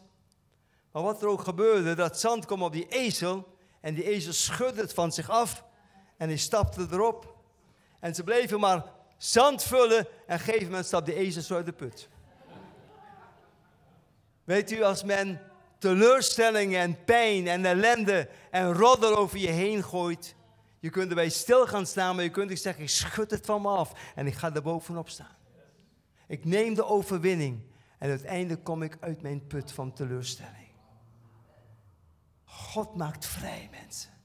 Maar 0.92 1.02
wat 1.02 1.22
er 1.22 1.28
ook 1.28 1.40
gebeurde, 1.40 1.94
dat 1.94 2.20
zand 2.20 2.46
kwam 2.46 2.62
op 2.62 2.72
die 2.72 2.88
ezel. 2.88 3.56
En 3.80 3.94
die 3.94 4.04
ezel 4.04 4.32
schudde 4.32 4.80
het 4.80 4.94
van 4.94 5.12
zich 5.12 5.30
af. 5.30 5.64
En 6.16 6.28
hij 6.28 6.36
stapte 6.36 6.86
erop. 6.90 7.36
En 8.00 8.14
ze 8.14 8.22
bleven 8.22 8.60
maar 8.60 8.84
zand 9.16 9.62
vullen. 9.62 10.06
En 10.26 10.40
op 10.40 10.72
een 10.72 10.84
stapte 10.84 11.10
de 11.10 11.16
ezel 11.16 11.42
zo 11.42 11.54
uit 11.54 11.66
de 11.66 11.72
put. 11.72 12.08
Weet 14.44 14.70
u, 14.70 14.82
als 14.82 15.04
men 15.04 15.40
teleurstellingen 15.78 16.80
en 16.80 17.04
pijn 17.04 17.48
en 17.48 17.64
ellende 17.64 18.28
en 18.50 18.72
roddel 18.72 19.16
over 19.16 19.38
je 19.38 19.48
heen 19.48 19.84
gooit. 19.84 20.34
Je 20.78 20.90
kunt 20.90 21.08
erbij 21.08 21.28
stil 21.28 21.66
gaan 21.66 21.86
staan, 21.86 22.14
maar 22.14 22.24
je 22.24 22.30
kunt 22.30 22.50
ook 22.50 22.56
zeggen, 22.56 22.82
ik 22.82 22.90
schud 22.90 23.30
het 23.30 23.46
van 23.46 23.62
me 23.62 23.68
af 23.68 24.12
en 24.14 24.26
ik 24.26 24.34
ga 24.34 24.54
er 24.54 24.62
bovenop 24.62 25.08
staan. 25.08 25.36
Ik 26.28 26.44
neem 26.44 26.74
de 26.74 26.84
overwinning 26.84 27.60
en 27.98 28.10
uiteindelijk 28.10 28.64
kom 28.64 28.82
ik 28.82 28.96
uit 29.00 29.22
mijn 29.22 29.46
put 29.46 29.72
van 29.72 29.92
teleurstelling. 29.92 30.70
God 32.44 32.96
maakt 32.96 33.26
vrij, 33.26 33.68
mensen. 33.70 34.15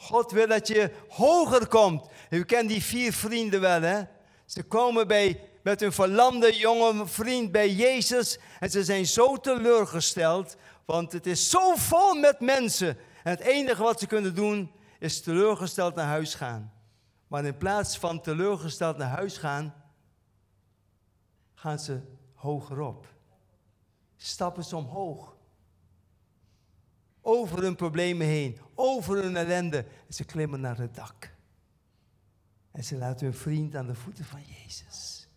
God 0.00 0.30
wil 0.30 0.46
dat 0.46 0.68
je 0.68 0.90
hoger 1.08 1.66
komt. 1.66 2.08
U 2.30 2.44
kent 2.44 2.68
die 2.68 2.82
vier 2.82 3.12
vrienden 3.12 3.60
wel, 3.60 3.82
hè? 3.82 4.02
Ze 4.44 4.62
komen 4.62 5.06
bij, 5.06 5.40
met 5.62 5.80
hun 5.80 5.92
verlamde 5.92 6.56
jonge 6.56 7.06
vriend 7.06 7.52
bij 7.52 7.70
Jezus 7.70 8.38
en 8.60 8.70
ze 8.70 8.84
zijn 8.84 9.06
zo 9.06 9.36
teleurgesteld, 9.36 10.56
want 10.84 11.12
het 11.12 11.26
is 11.26 11.50
zo 11.50 11.74
vol 11.74 12.14
met 12.14 12.40
mensen. 12.40 12.88
En 13.22 13.30
het 13.30 13.40
enige 13.40 13.82
wat 13.82 14.00
ze 14.00 14.06
kunnen 14.06 14.34
doen 14.34 14.72
is 14.98 15.22
teleurgesteld 15.22 15.94
naar 15.94 16.06
huis 16.06 16.34
gaan. 16.34 16.72
Maar 17.26 17.44
in 17.44 17.56
plaats 17.56 17.98
van 17.98 18.20
teleurgesteld 18.20 18.96
naar 18.96 19.08
huis 19.08 19.36
gaan, 19.36 19.74
gaan 21.54 21.78
ze 21.78 22.00
hogerop. 22.34 23.06
Stappen 24.16 24.64
ze 24.64 24.76
omhoog. 24.76 25.36
Over 27.30 27.62
hun 27.62 27.76
problemen 27.76 28.26
heen, 28.26 28.58
over 28.74 29.16
hun 29.22 29.36
ellende. 29.36 29.78
En 29.78 30.14
ze 30.14 30.24
klimmen 30.24 30.60
naar 30.60 30.78
het 30.78 30.94
dak. 30.94 31.34
En 32.70 32.84
ze 32.84 32.96
laten 32.96 33.26
hun 33.26 33.34
vriend 33.34 33.76
aan 33.76 33.86
de 33.86 33.94
voeten 33.94 34.24
van 34.24 34.40
Jezus. 34.44 35.28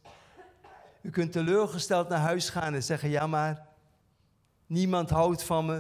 U 1.02 1.10
kunt 1.10 1.32
teleurgesteld 1.32 2.10
naar 2.10 2.20
huis 2.20 2.50
gaan 2.50 2.74
en 2.74 2.84
zeggen: 2.84 3.10
Ja, 3.10 3.28
maar 3.28 3.68
niemand 4.66 5.10
houdt 5.10 5.44
van 5.44 5.66
me. 5.66 5.78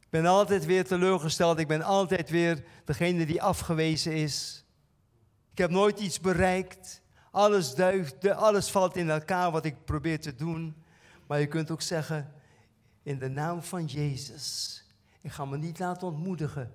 Ik 0.00 0.10
ben 0.10 0.26
altijd 0.26 0.64
weer 0.64 0.84
teleurgesteld. 0.84 1.58
Ik 1.58 1.68
ben 1.68 1.82
altijd 1.82 2.30
weer 2.30 2.64
degene 2.84 3.26
die 3.26 3.42
afgewezen 3.42 4.12
is. 4.12 4.64
Ik 5.52 5.58
heb 5.58 5.70
nooit 5.70 6.00
iets 6.00 6.20
bereikt. 6.20 7.02
Alles 7.30 7.74
duift, 7.74 8.28
alles 8.28 8.70
valt 8.70 8.96
in 8.96 9.10
elkaar 9.10 9.50
wat 9.50 9.64
ik 9.64 9.84
probeer 9.84 10.20
te 10.20 10.34
doen. 10.34 10.76
Maar 11.26 11.40
je 11.40 11.46
kunt 11.46 11.70
ook 11.70 11.82
zeggen, 11.82 12.32
in 13.02 13.18
de 13.18 13.28
naam 13.28 13.62
van 13.62 13.84
Jezus, 13.84 14.80
ik 15.26 15.32
ga 15.32 15.44
me 15.44 15.58
niet 15.58 15.78
laten 15.78 16.06
ontmoedigen. 16.06 16.70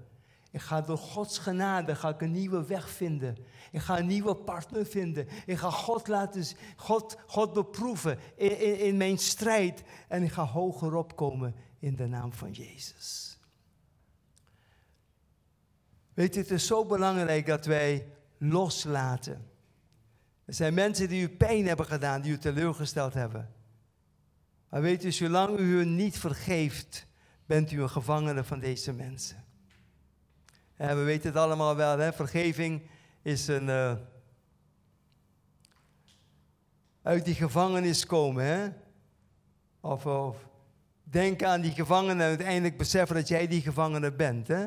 Ik 0.52 0.62
ga 0.62 0.82
door 0.82 0.98
Gods 0.98 1.38
genade 1.38 1.96
ga 1.96 2.10
ik 2.10 2.22
een 2.22 2.32
nieuwe 2.32 2.66
weg 2.66 2.90
vinden. 2.90 3.38
Ik 3.72 3.82
ga 3.82 4.00
een 4.00 4.08
nieuwe 4.08 4.36
partner 4.36 4.86
vinden. 4.86 5.28
Ik 5.46 5.58
ga 5.58 5.70
God 5.70 6.08
laten, 6.08 6.46
God, 6.76 7.18
God 7.28 7.54
beproeven 7.54 8.20
in, 8.36 8.80
in, 8.80 8.98
mijn 8.98 9.18
strijd. 9.18 9.84
En 10.08 10.24
ik 10.24 10.32
ga 10.32 10.46
hoger 10.46 10.96
opkomen 10.96 11.56
in 11.80 11.96
de 11.96 12.08
naam 12.08 12.34
van 12.34 12.52
Jezus. 12.52 13.40
Weet 16.14 16.34
je, 16.34 16.40
het 16.40 16.52
is 16.52 16.68
zo 16.68 16.86
belangrijk 16.86 17.46
dat 17.46 17.66
wij 17.66 18.08
loslaten. 18.38 19.50
Er 20.46 20.54
zijn 20.54 20.74
mensen 20.74 21.08
die 21.08 21.22
u 21.22 21.30
pijn 21.30 21.68
hebben 21.68 21.86
gedaan, 21.86 22.22
die 22.22 22.32
u 22.32 22.38
teleurgesteld 22.38 23.14
hebben. 23.14 23.54
Maar 24.70 24.82
weet 24.82 25.04
u, 25.04 25.12
zolang 25.12 25.60
u 25.60 25.76
hun 25.76 25.96
niet 25.96 26.18
vergeeft, 26.18 27.10
bent 27.52 27.72
u 27.72 27.82
een 27.82 27.90
gevangene 27.90 28.44
van 28.44 28.60
deze 28.60 28.94
mensen. 28.94 29.44
En 30.76 30.98
we 30.98 31.04
weten 31.04 31.30
het 31.30 31.38
allemaal 31.38 31.76
wel, 31.76 32.00
hè? 32.00 32.14
vergeving 32.14 32.82
is 33.22 33.48
een. 33.48 33.68
Uh, 33.68 33.94
uit 37.02 37.26
die 37.26 37.36
gevangenis 37.36 38.06
komen, 38.06 38.46
hè? 38.46 38.70
Of, 39.80 40.06
of 40.06 40.38
denken 41.04 41.48
aan 41.48 41.62
die 41.62 41.72
gevangene 41.72 42.24
en 42.24 42.30
uiteindelijk 42.30 42.78
beseffen 42.78 43.16
dat 43.16 43.28
jij 43.28 43.48
die 43.48 43.62
gevangene 43.62 44.12
bent, 44.12 44.48
hè? 44.48 44.66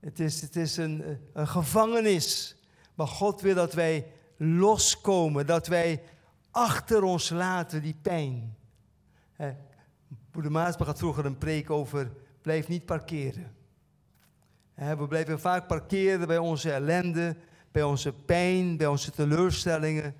Het 0.00 0.20
is, 0.20 0.40
het 0.40 0.56
is 0.56 0.76
een, 0.76 1.18
een 1.32 1.48
gevangenis. 1.48 2.56
Maar 2.94 3.08
God 3.08 3.40
wil 3.40 3.54
dat 3.54 3.72
wij 3.72 4.12
loskomen, 4.36 5.46
dat 5.46 5.66
wij 5.66 6.02
achter 6.50 7.02
ons 7.02 7.30
laten 7.30 7.82
die 7.82 7.96
pijn. 8.02 8.56
Moeder 10.36 10.54
Maasbach 10.54 10.86
had 10.86 10.98
vroeger 10.98 11.24
een 11.24 11.38
preek 11.38 11.70
over 11.70 12.12
blijf 12.42 12.68
niet 12.68 12.84
parkeren. 12.84 13.56
We 14.74 15.06
blijven 15.08 15.40
vaak 15.40 15.66
parkeren 15.66 16.26
bij 16.26 16.38
onze 16.38 16.72
ellende, 16.72 17.36
bij 17.70 17.82
onze 17.82 18.12
pijn, 18.12 18.76
bij 18.76 18.86
onze 18.86 19.10
teleurstellingen. 19.10 20.16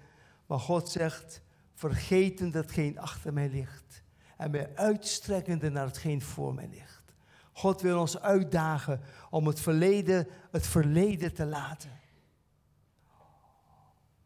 Maar 0.46 0.61
God 0.61 0.88
zegt, 0.88 1.40
vergeten 1.74 2.50
datgene 2.50 3.00
achter 3.00 3.33
mij 3.33 3.48
ligt. 3.48 4.02
En 4.37 4.50
mij 4.50 4.72
uitstrekkende 4.74 5.70
naar 5.70 5.87
hetgeen 5.87 6.22
voor 6.22 6.55
mij 6.55 6.68
ligt. 6.68 7.14
God 7.52 7.81
wil 7.81 8.00
ons 8.00 8.20
uitdagen 8.20 9.00
om 9.31 9.46
het 9.46 9.61
verleden 9.61 10.29
het 10.50 10.66
verleden 10.66 11.35
te 11.35 11.46
laten. 11.46 12.00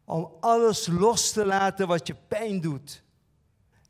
Om 0.05 0.31
alles 0.39 0.87
los 0.87 1.31
te 1.31 1.45
laten 1.45 1.87
wat 1.87 2.07
je 2.07 2.15
pijn 2.27 2.61
doet. 2.61 3.03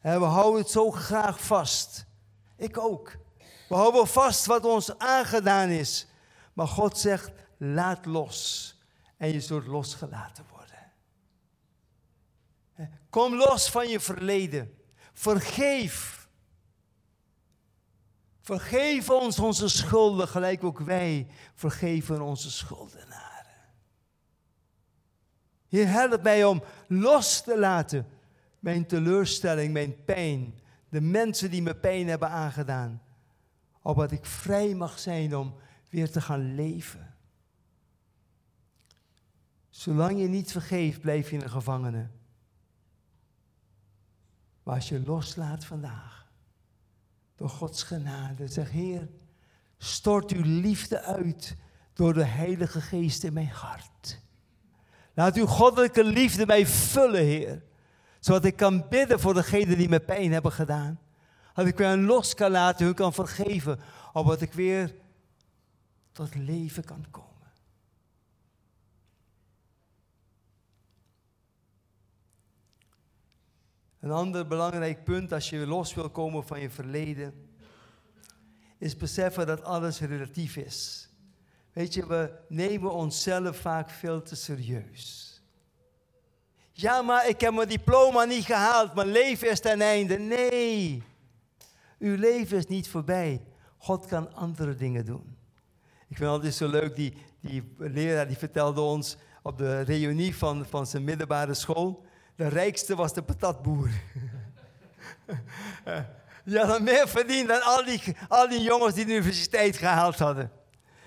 We 0.02 0.10
houden 0.10 0.62
het 0.62 0.72
zo 0.72 0.92
graag 0.92 1.42
vast. 1.42 2.06
Ik 2.58 2.78
ook. 2.78 3.18
We 3.70 3.76
houden 3.76 4.08
vast 4.08 4.46
wat 4.46 4.66
ons 4.66 4.98
aangedaan 4.98 5.70
is. 5.70 6.08
Maar 6.54 6.68
God 6.68 6.98
zegt, 6.98 7.32
laat 7.58 8.06
los. 8.06 8.70
En 9.18 9.32
je 9.34 9.42
zult 9.42 9.68
losgelaten 9.68 10.46
worden. 10.52 10.92
Kom 13.10 13.36
los 13.36 13.70
van 13.70 13.88
je 13.88 14.00
verleden. 14.00 14.78
Vergeef. 15.14 16.28
Vergeef 18.42 19.10
ons 19.10 19.40
onze 19.40 19.70
schulden, 19.70 20.28
gelijk 20.28 20.64
ook 20.64 20.80
wij 20.80 21.28
vergeven 21.56 22.22
onze 22.22 22.52
schuldenaren. 22.52 23.30
Heer, 25.68 25.88
help 25.88 26.24
mij 26.24 26.44
om 26.46 26.64
los 26.88 27.42
te 27.42 27.60
laten 27.60 28.08
mijn 28.62 28.86
teleurstelling, 28.86 29.74
mijn 29.74 30.04
pijn, 30.04 30.60
de 30.90 31.02
mensen 31.02 31.52
die 31.52 31.62
me 31.62 31.76
pijn 31.76 32.08
hebben 32.08 32.30
aangedaan, 32.30 33.02
opdat 33.82 34.12
ik 34.12 34.26
vrij 34.26 34.74
mag 34.74 35.00
zijn 35.00 35.36
om 35.36 35.56
weer 35.90 36.12
te 36.12 36.22
gaan 36.22 36.56
leven. 36.56 37.16
Zolang 39.70 40.20
je 40.20 40.28
niet 40.28 40.52
vergeeft, 40.52 41.02
blijf 41.02 41.30
je 41.30 41.44
een 41.44 41.50
gevangene. 41.50 42.10
Maar 44.64 44.76
als 44.76 44.90
je 44.90 45.04
loslaat 45.06 45.66
vandaag, 45.66 46.28
door 47.36 47.50
Gods 47.50 47.84
genade. 47.84 48.48
Zeg, 48.48 48.72
Heer, 48.72 49.10
stort 49.78 50.32
uw 50.32 50.44
liefde 50.44 51.02
uit 51.02 51.56
door 51.94 52.14
de 52.14 52.26
Heilige 52.26 52.82
Geest 52.82 53.24
in 53.24 53.34
mijn 53.34 53.48
hart. 53.48 54.20
Laat 55.14 55.36
uw 55.36 55.46
goddelijke 55.46 56.04
liefde 56.04 56.46
mij 56.46 56.68
vullen, 56.68 57.24
Heer. 57.24 57.70
Zodat 58.22 58.46
ik 58.46 58.56
kan 58.56 58.86
bidden 58.90 59.20
voor 59.20 59.34
degenen 59.34 59.78
die 59.78 59.90
me 59.90 60.00
pijn 60.00 60.32
hebben 60.32 60.52
gedaan. 60.52 61.00
Dat 61.54 61.66
ik 61.66 61.78
weer 61.78 61.98
los 61.98 62.34
kan 62.34 62.52
laten, 62.52 62.86
hun 62.86 62.96
kan 62.96 63.14
vergeven. 63.14 63.80
Opdat 64.14 64.42
ik 64.42 64.54
weer 64.54 64.96
tot 66.12 66.36
leven 66.36 66.84
kan 66.84 67.06
komen. 67.12 67.30
Een 74.00 74.12
ander 74.12 74.48
belangrijk 74.48 75.04
punt 75.04 75.34
als 75.34 75.50
je 75.50 75.68
los 75.68 75.94
wil 75.94 76.10
komen 76.10 76.48
van 76.48 76.60
je 76.60 76.70
verleden, 76.70 77.50
is 78.78 78.98
beseffen 78.98 79.48
dat 79.48 79.64
alles 79.64 80.00
relatief 80.00 80.56
is. 80.56 81.10
Weet 81.74 81.94
je, 81.94 82.08
we 82.08 82.40
nemen 82.48 82.94
onszelf 82.94 83.58
vaak 83.58 83.90
veel 83.90 84.22
te 84.22 84.36
serieus. 84.36 85.31
Ja, 86.82 87.02
maar 87.02 87.28
ik 87.28 87.42
heb 87.42 87.54
mijn 87.54 87.68
diploma 87.68 88.24
niet 88.24 88.46
gehaald, 88.46 88.94
mijn 88.94 89.12
leven 89.12 89.50
is 89.50 89.60
ten 89.60 89.82
einde. 89.82 90.18
Nee, 90.18 91.04
uw 92.00 92.16
leven 92.16 92.58
is 92.58 92.68
niet 92.68 92.90
voorbij. 92.90 93.42
God 93.78 94.06
kan 94.06 94.34
andere 94.36 94.76
dingen 94.76 95.06
doen. 95.06 95.38
Ik 96.08 96.18
vind 96.18 96.30
altijd 96.30 96.54
zo 96.54 96.68
leuk, 96.68 96.96
die, 96.96 97.14
die 97.40 97.74
leraar 97.78 98.28
die 98.28 98.38
vertelde 98.38 98.82
ons 98.82 99.18
op 99.42 99.58
de 99.58 99.82
reunie 99.82 100.36
van, 100.36 100.66
van 100.70 100.88
zijn 100.88 101.04
middelbare 101.04 101.54
school, 101.54 102.06
de 102.36 102.48
rijkste 102.48 102.96
was 102.96 103.14
de 103.14 103.24
patatboer. 103.24 103.90
ja, 106.44 106.66
dan 106.66 106.84
meer 106.84 107.08
verdiend 107.08 107.48
dan 107.48 107.62
al 107.62 107.86
die, 107.86 108.02
al 108.28 108.50
die 108.50 108.62
jongens 108.62 108.94
die 108.94 109.06
de 109.06 109.12
universiteit 109.12 109.78
gehaald 109.78 110.20
hadden. 110.20 110.52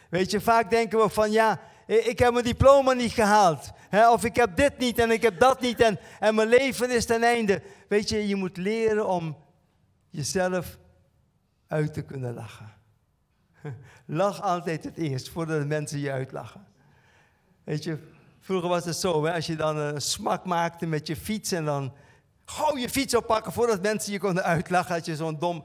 Weet 0.09 0.31
je, 0.31 0.41
vaak 0.41 0.71
denken 0.71 0.99
we 0.99 1.09
van 1.09 1.31
ja, 1.31 1.61
ik 1.87 2.19
heb 2.19 2.33
mijn 2.33 2.45
diploma 2.45 2.93
niet 2.93 3.13
gehaald. 3.13 3.71
Of 3.91 4.25
ik 4.25 4.37
heb 4.37 4.57
dit 4.57 4.79
niet 4.79 4.99
en 4.99 5.11
ik 5.11 5.23
heb 5.23 5.39
dat 5.39 5.61
niet 5.61 5.81
en, 5.81 5.99
en 6.21 6.35
mijn 6.35 6.49
leven 6.49 6.91
is 6.91 7.05
ten 7.07 7.23
einde. 7.23 7.63
Weet 7.89 8.09
je, 8.09 8.29
je 8.29 8.37
moet 8.37 8.57
leren 8.57 9.09
om 9.09 9.37
jezelf 10.11 10.79
uit 11.67 11.95
te 11.95 12.03
kunnen 12.03 12.35
lachen. 12.35 12.73
Lach 14.07 14.43
altijd 14.43 14.85
het 14.85 14.97
eerst, 14.97 15.29
voordat 15.29 15.61
de 15.61 15.67
mensen 15.67 15.99
je 15.99 16.13
uitlachen. 16.13 16.67
Weet 17.65 17.85
je, 17.85 17.99
vroeger 18.41 18.69
was 18.69 18.85
het 18.85 18.97
zo, 18.97 19.25
hè, 19.25 19.33
als 19.33 19.47
je 19.47 19.57
dan 19.57 19.77
een 19.77 20.01
smak 20.01 20.45
maakte 20.45 20.87
met 20.87 21.07
je 21.07 21.17
fiets 21.17 21.53
en 21.53 21.65
dan 21.65 21.93
gauw 22.45 22.77
je 22.77 22.89
fiets 22.89 23.15
oppakken 23.15 23.53
voordat 23.53 23.83
mensen 23.83 24.13
je 24.13 24.19
konden 24.19 24.45
uitlachen, 24.45 24.95
had 24.95 25.05
je 25.07 25.17
zo'n 25.17 25.39
dom... 25.39 25.65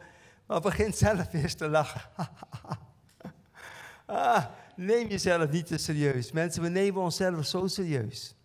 Maar 0.49 0.61
begin 0.61 0.93
zelf 1.05 1.33
eerst 1.33 1.57
te 1.57 1.69
lachen. 1.69 2.01
ah, 4.05 4.45
neem 4.79 5.07
jezelf 5.07 5.51
niet 5.51 5.67
te 5.67 5.77
serieus. 5.77 6.31
Mensen, 6.31 6.61
we 6.61 6.69
nemen 6.69 7.01
onszelf 7.01 7.45
zo 7.45 7.67
serieus. 7.67 8.35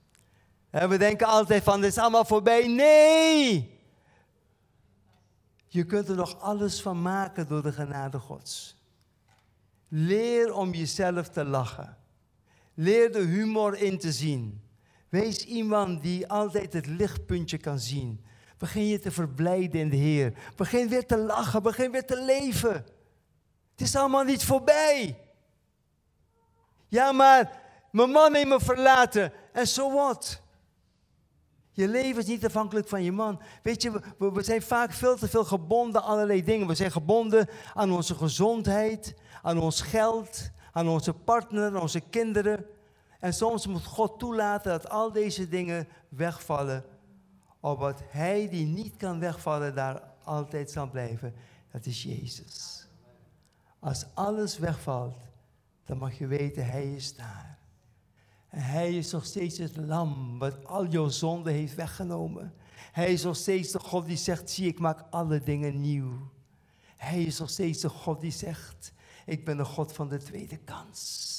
En 0.70 0.88
we 0.88 0.96
denken 0.96 1.26
altijd 1.26 1.62
van, 1.62 1.80
dit 1.80 1.90
is 1.90 1.98
allemaal 1.98 2.24
voorbij. 2.24 2.66
Nee! 2.66 3.72
Je 5.66 5.84
kunt 5.84 6.08
er 6.08 6.16
nog 6.16 6.40
alles 6.40 6.82
van 6.82 7.02
maken 7.02 7.48
door 7.48 7.62
de 7.62 7.72
genade 7.72 8.18
Gods. 8.18 8.76
Leer 9.88 10.54
om 10.54 10.72
jezelf 10.72 11.28
te 11.28 11.44
lachen. 11.44 11.96
Leer 12.74 13.12
de 13.12 13.22
humor 13.22 13.76
in 13.76 13.98
te 13.98 14.12
zien. 14.12 14.62
Wees 15.08 15.44
iemand 15.44 16.02
die 16.02 16.28
altijd 16.28 16.72
het 16.72 16.86
lichtpuntje 16.86 17.58
kan 17.58 17.78
zien. 17.78 18.24
Begin 18.58 18.86
je 18.86 18.98
te 18.98 19.10
verblijden 19.10 19.80
in 19.80 19.90
de 19.90 19.96
Heer. 19.96 20.32
Begin 20.56 20.88
weer 20.88 21.06
te 21.06 21.18
lachen. 21.18 21.62
Begin 21.62 21.90
weer 21.90 22.06
te 22.06 22.24
leven. 22.24 22.72
Het 23.70 23.80
is 23.80 23.96
allemaal 23.96 24.24
niet 24.24 24.44
voorbij. 24.44 25.23
Ja, 26.94 27.12
maar 27.12 27.60
mijn 27.90 28.10
man 28.10 28.34
heeft 28.34 28.48
me 28.48 28.60
verlaten. 28.60 29.32
En 29.52 29.66
zo 29.66 29.88
so 29.88 29.94
wat? 29.94 30.40
Je 31.70 31.88
leven 31.88 32.22
is 32.22 32.26
niet 32.26 32.44
afhankelijk 32.44 32.88
van 32.88 33.02
je 33.02 33.12
man. 33.12 33.40
Weet 33.62 33.82
je, 33.82 34.00
we, 34.18 34.42
zijn 34.42 34.62
vaak 34.62 34.92
veel 34.92 35.16
te 35.16 35.28
veel 35.28 35.44
gebonden 35.44 36.02
aan 36.02 36.08
allerlei 36.08 36.44
dingen. 36.44 36.66
We 36.66 36.74
zijn 36.74 36.90
gebonden 36.90 37.48
aan 37.72 37.92
onze 37.92 38.14
gezondheid, 38.14 39.14
aan 39.42 39.58
ons 39.58 39.80
geld, 39.80 40.50
aan 40.72 40.88
onze 40.88 41.12
partner, 41.12 41.80
onze 41.80 42.00
kinderen. 42.00 42.66
En 43.20 43.34
soms 43.34 43.66
moet 43.66 43.84
God 43.84 44.18
toelaten 44.18 44.70
dat 44.70 44.88
al 44.90 45.12
deze 45.12 45.48
dingen 45.48 45.88
wegvallen. 46.08 46.84
Opdat 47.60 48.02
Hij 48.06 48.48
die 48.48 48.66
niet 48.66 48.96
kan 48.96 49.18
wegvallen, 49.20 49.74
daar 49.74 50.02
altijd 50.24 50.70
zal 50.70 50.90
blijven. 50.90 51.34
Dat 51.72 51.86
is 51.86 52.02
Jezus. 52.02 52.88
Als 53.78 54.06
alles 54.14 54.58
wegvalt, 54.58 55.14
dan 55.84 55.98
mag 55.98 56.18
je 56.18 56.26
weten, 56.26 56.66
Hij 56.66 56.94
is 56.94 57.16
daar. 57.16 57.58
En 58.48 58.62
Hij 58.62 58.96
is 58.96 59.10
nog 59.10 59.24
steeds 59.24 59.58
het 59.58 59.76
lam 59.76 60.38
wat 60.38 60.64
al 60.64 60.86
jouw 60.86 61.08
zonde 61.08 61.50
heeft 61.50 61.74
weggenomen. 61.74 62.54
Hij 62.92 63.12
is 63.12 63.22
nog 63.22 63.36
steeds 63.36 63.72
de 63.72 63.78
God 63.78 64.06
die 64.06 64.16
zegt, 64.16 64.50
zie 64.50 64.66
ik 64.66 64.78
maak 64.78 65.04
alle 65.10 65.42
dingen 65.42 65.80
nieuw. 65.80 66.30
Hij 66.96 67.22
is 67.22 67.38
nog 67.38 67.50
steeds 67.50 67.80
de 67.80 67.88
God 67.88 68.20
die 68.20 68.30
zegt, 68.30 68.92
ik 69.26 69.44
ben 69.44 69.56
de 69.56 69.64
God 69.64 69.92
van 69.92 70.08
de 70.08 70.18
tweede 70.18 70.56
kans. 70.56 71.32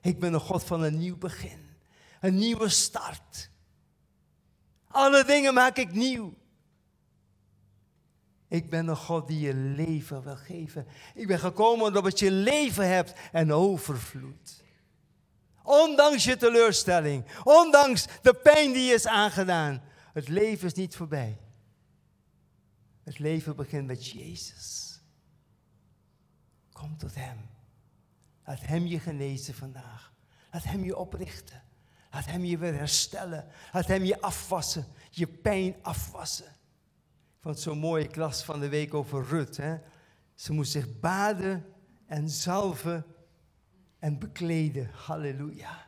Ik 0.00 0.18
ben 0.18 0.32
de 0.32 0.38
God 0.38 0.64
van 0.64 0.82
een 0.82 0.98
nieuw 0.98 1.16
begin. 1.16 1.58
Een 2.20 2.36
nieuwe 2.36 2.68
start. 2.68 3.50
Alle 4.88 5.24
dingen 5.24 5.54
maak 5.54 5.76
ik 5.76 5.92
nieuw. 5.92 6.34
Ik 8.48 8.70
ben 8.70 8.88
een 8.88 8.96
God 8.96 9.26
die 9.26 9.40
je 9.40 9.54
leven 9.54 10.22
wil 10.22 10.36
geven. 10.36 10.86
Ik 11.14 11.26
ben 11.26 11.38
gekomen 11.38 11.96
omdat 11.96 12.18
je 12.18 12.30
leven 12.30 12.88
hebt 12.88 13.12
en 13.32 13.52
overvloed. 13.52 14.64
Ondanks 15.62 16.24
je 16.24 16.36
teleurstelling, 16.36 17.24
ondanks 17.44 18.06
de 18.22 18.34
pijn 18.34 18.72
die 18.72 18.84
je 18.84 18.94
is 18.94 19.06
aangedaan. 19.06 19.82
Het 20.12 20.28
leven 20.28 20.66
is 20.66 20.74
niet 20.74 20.96
voorbij. 20.96 21.38
Het 23.04 23.18
leven 23.18 23.56
begint 23.56 23.86
met 23.86 24.06
Jezus. 24.06 25.00
Kom 26.72 26.96
tot 26.96 27.14
Hem. 27.14 27.48
Laat 28.44 28.60
Hem 28.60 28.86
je 28.86 29.00
genezen 29.00 29.54
vandaag. 29.54 30.12
Laat 30.52 30.64
Hem 30.64 30.84
je 30.84 30.96
oprichten. 30.96 31.62
Laat 32.10 32.26
Hem 32.26 32.44
je 32.44 32.58
weer 32.58 32.74
herstellen. 32.74 33.46
Laat 33.72 33.86
Hem 33.86 34.04
je 34.04 34.20
afwassen. 34.20 34.86
Je 35.10 35.26
pijn 35.26 35.76
afwassen. 35.82 36.56
Het 37.48 37.60
zo'n 37.60 37.78
mooie 37.78 38.06
klas 38.06 38.44
van 38.44 38.60
de 38.60 38.68
week 38.68 38.94
over 38.94 39.24
Rut. 39.24 39.56
Hè? 39.56 39.76
Ze 40.34 40.52
moest 40.52 40.72
zich 40.72 41.00
baden 41.00 41.64
en 42.06 42.28
zalven 42.28 43.06
en 43.98 44.18
bekleden. 44.18 44.90
Halleluja. 44.92 45.86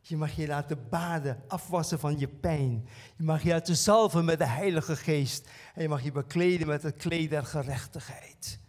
Je 0.00 0.16
mag 0.16 0.32
je 0.32 0.46
laten 0.46 0.88
baden, 0.88 1.42
afwassen 1.48 1.98
van 1.98 2.18
je 2.18 2.28
pijn. 2.28 2.88
Je 3.16 3.24
mag 3.24 3.42
je 3.42 3.48
laten 3.48 3.76
zalven 3.76 4.24
met 4.24 4.38
de 4.38 4.46
Heilige 4.46 4.96
Geest. 4.96 5.48
En 5.74 5.82
je 5.82 5.88
mag 5.88 6.02
je 6.02 6.12
bekleden 6.12 6.66
met 6.66 6.82
het 6.82 6.96
kleed 6.96 7.30
der 7.30 7.44
gerechtigheid. 7.44 8.60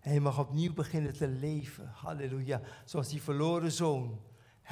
En 0.00 0.12
je 0.12 0.20
mag 0.20 0.38
opnieuw 0.38 0.72
beginnen 0.72 1.12
te 1.12 1.28
leven. 1.28 1.90
Halleluja. 1.94 2.60
Zoals 2.84 3.08
die 3.08 3.22
verloren 3.22 3.72
zoon. 3.72 4.20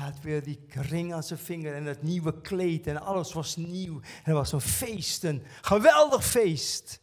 Hij 0.00 0.08
had 0.08 0.20
weer 0.20 0.42
die 0.42 0.60
ring 0.68 1.14
aan 1.14 1.22
zijn 1.22 1.38
vinger 1.38 1.74
en 1.74 1.84
het 1.84 2.02
nieuwe 2.02 2.40
kleed 2.40 2.86
en 2.86 3.00
alles 3.00 3.32
was 3.32 3.56
nieuw. 3.56 4.00
En 4.00 4.22
het 4.22 4.34
was 4.34 4.52
een 4.52 4.60
feest, 4.60 5.24
een 5.24 5.42
geweldig 5.60 6.26
feest. 6.26 7.00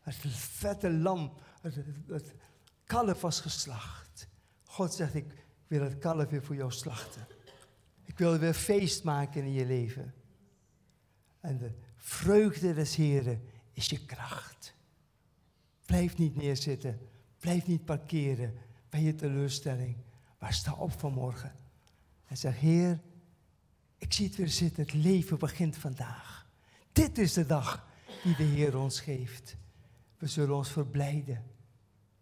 Het 0.00 0.14
vette 0.36 0.92
lam, 0.92 1.32
het, 1.60 1.74
het 2.06 2.34
kalf 2.84 3.20
was 3.20 3.40
geslacht. 3.40 4.28
God 4.64 4.94
zegt, 4.94 5.14
ik 5.14 5.34
wil 5.66 5.82
het 5.82 5.98
kalf 5.98 6.28
weer 6.28 6.42
voor 6.42 6.54
jou 6.54 6.72
slachten. 6.72 7.26
Ik 8.04 8.18
wil 8.18 8.38
weer 8.38 8.54
feest 8.54 9.04
maken 9.04 9.42
in 9.42 9.52
je 9.52 9.66
leven. 9.66 10.14
En 11.40 11.58
de 11.58 11.72
vreugde 11.96 12.74
des 12.74 12.96
Heren 12.96 13.48
is 13.72 13.86
je 13.86 14.04
kracht. 14.04 14.74
Blijf 15.86 16.16
niet 16.16 16.36
neerzitten. 16.36 17.08
Blijf 17.38 17.66
niet 17.66 17.84
parkeren 17.84 18.54
bij 18.88 19.02
je 19.02 19.14
teleurstelling. 19.14 19.96
Maar 20.38 20.52
sta 20.52 20.72
op 20.72 20.92
vanmorgen. 20.92 21.62
En 22.34 22.40
zeg, 22.40 22.60
Heer, 22.60 23.00
ik 23.98 24.12
zie 24.12 24.26
het 24.26 24.36
weer 24.36 24.48
zitten. 24.48 24.82
Het 24.82 24.92
leven 24.92 25.38
begint 25.38 25.76
vandaag. 25.76 26.46
Dit 26.92 27.18
is 27.18 27.32
de 27.32 27.46
dag 27.46 27.86
die 28.22 28.36
de 28.36 28.42
Heer 28.42 28.78
ons 28.78 29.00
geeft. 29.00 29.56
We 30.18 30.26
zullen 30.26 30.56
ons 30.56 30.70
verblijden. 30.70 31.44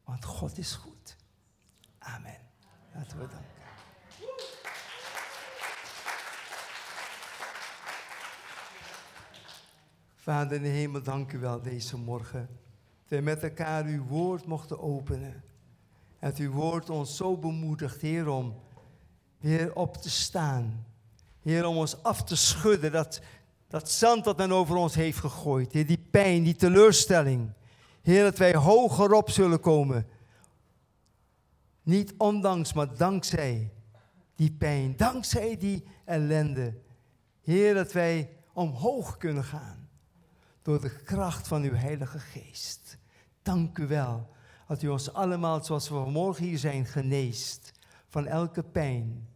Want 0.05 0.25
God 0.25 0.59
is 0.59 0.73
goed. 0.73 1.17
Amen. 1.99 2.39
Laten 2.95 3.19
we 3.19 3.27
danken. 3.29 3.51
Vader 10.15 10.57
in 10.57 10.63
de 10.63 10.69
hemel, 10.69 11.03
dank 11.03 11.33
u 11.33 11.39
wel 11.39 11.63
deze 11.63 11.97
morgen 11.97 12.49
we 13.09 13.21
met 13.21 13.43
elkaar 13.43 13.85
uw 13.85 14.05
woord 14.05 14.47
mochten 14.47 14.81
openen. 14.81 15.45
En 16.19 16.31
dat 16.31 16.39
uw 16.39 16.51
woord 16.51 16.91
ons 16.91 17.17
zo 17.17 17.37
bemoedigt, 17.37 18.01
Heer, 18.01 18.29
om 18.29 18.55
weer 19.43 19.75
op 19.75 19.97
te 19.97 20.11
staan. 20.11 20.87
Heer, 21.43 21.67
om 21.67 21.77
ons 21.77 22.03
af 22.03 22.25
te 22.25 22.37
schudden, 22.37 22.93
dat, 22.93 23.21
dat 23.69 23.91
zand 23.91 24.25
dat 24.25 24.37
men 24.37 24.53
over 24.53 24.77
ons 24.77 24.95
heeft 24.95 25.19
gegooid. 25.19 25.73
Heer, 25.73 25.87
die 25.87 26.07
pijn, 26.11 26.43
die 26.43 26.57
teleurstelling. 26.57 27.53
Heer, 28.03 28.23
dat 28.25 28.39
wij 28.39 28.55
hoger 28.55 29.13
op 29.13 29.31
zullen 29.31 29.61
komen. 29.61 30.07
Niet 31.83 32.15
ondanks, 32.19 32.73
maar 32.73 32.97
dankzij 32.97 33.73
die 34.35 34.53
pijn, 34.53 34.97
dankzij 34.97 35.57
die 35.57 35.85
ellende. 36.05 36.75
Heer, 37.43 37.75
dat 37.75 37.93
wij 37.93 38.31
omhoog 38.53 39.17
kunnen 39.17 39.45
gaan. 39.45 39.89
Door 40.63 40.81
de 40.81 41.03
kracht 41.03 41.49
van 41.49 41.63
uw 41.63 41.75
Heilige 41.75 42.19
Geest. 42.19 42.99
Dank 43.43 43.79
u 43.79 43.87
wel 43.87 44.31
dat 44.69 44.83
u 44.83 44.89
ons 44.89 45.13
allemaal, 45.13 45.65
zoals 45.65 45.89
we 45.89 45.95
vanmorgen 45.95 46.45
hier 46.45 46.59
zijn, 46.59 46.87
geneest 46.87 47.73
van 48.09 48.27
elke 48.27 48.63
pijn. 48.63 49.29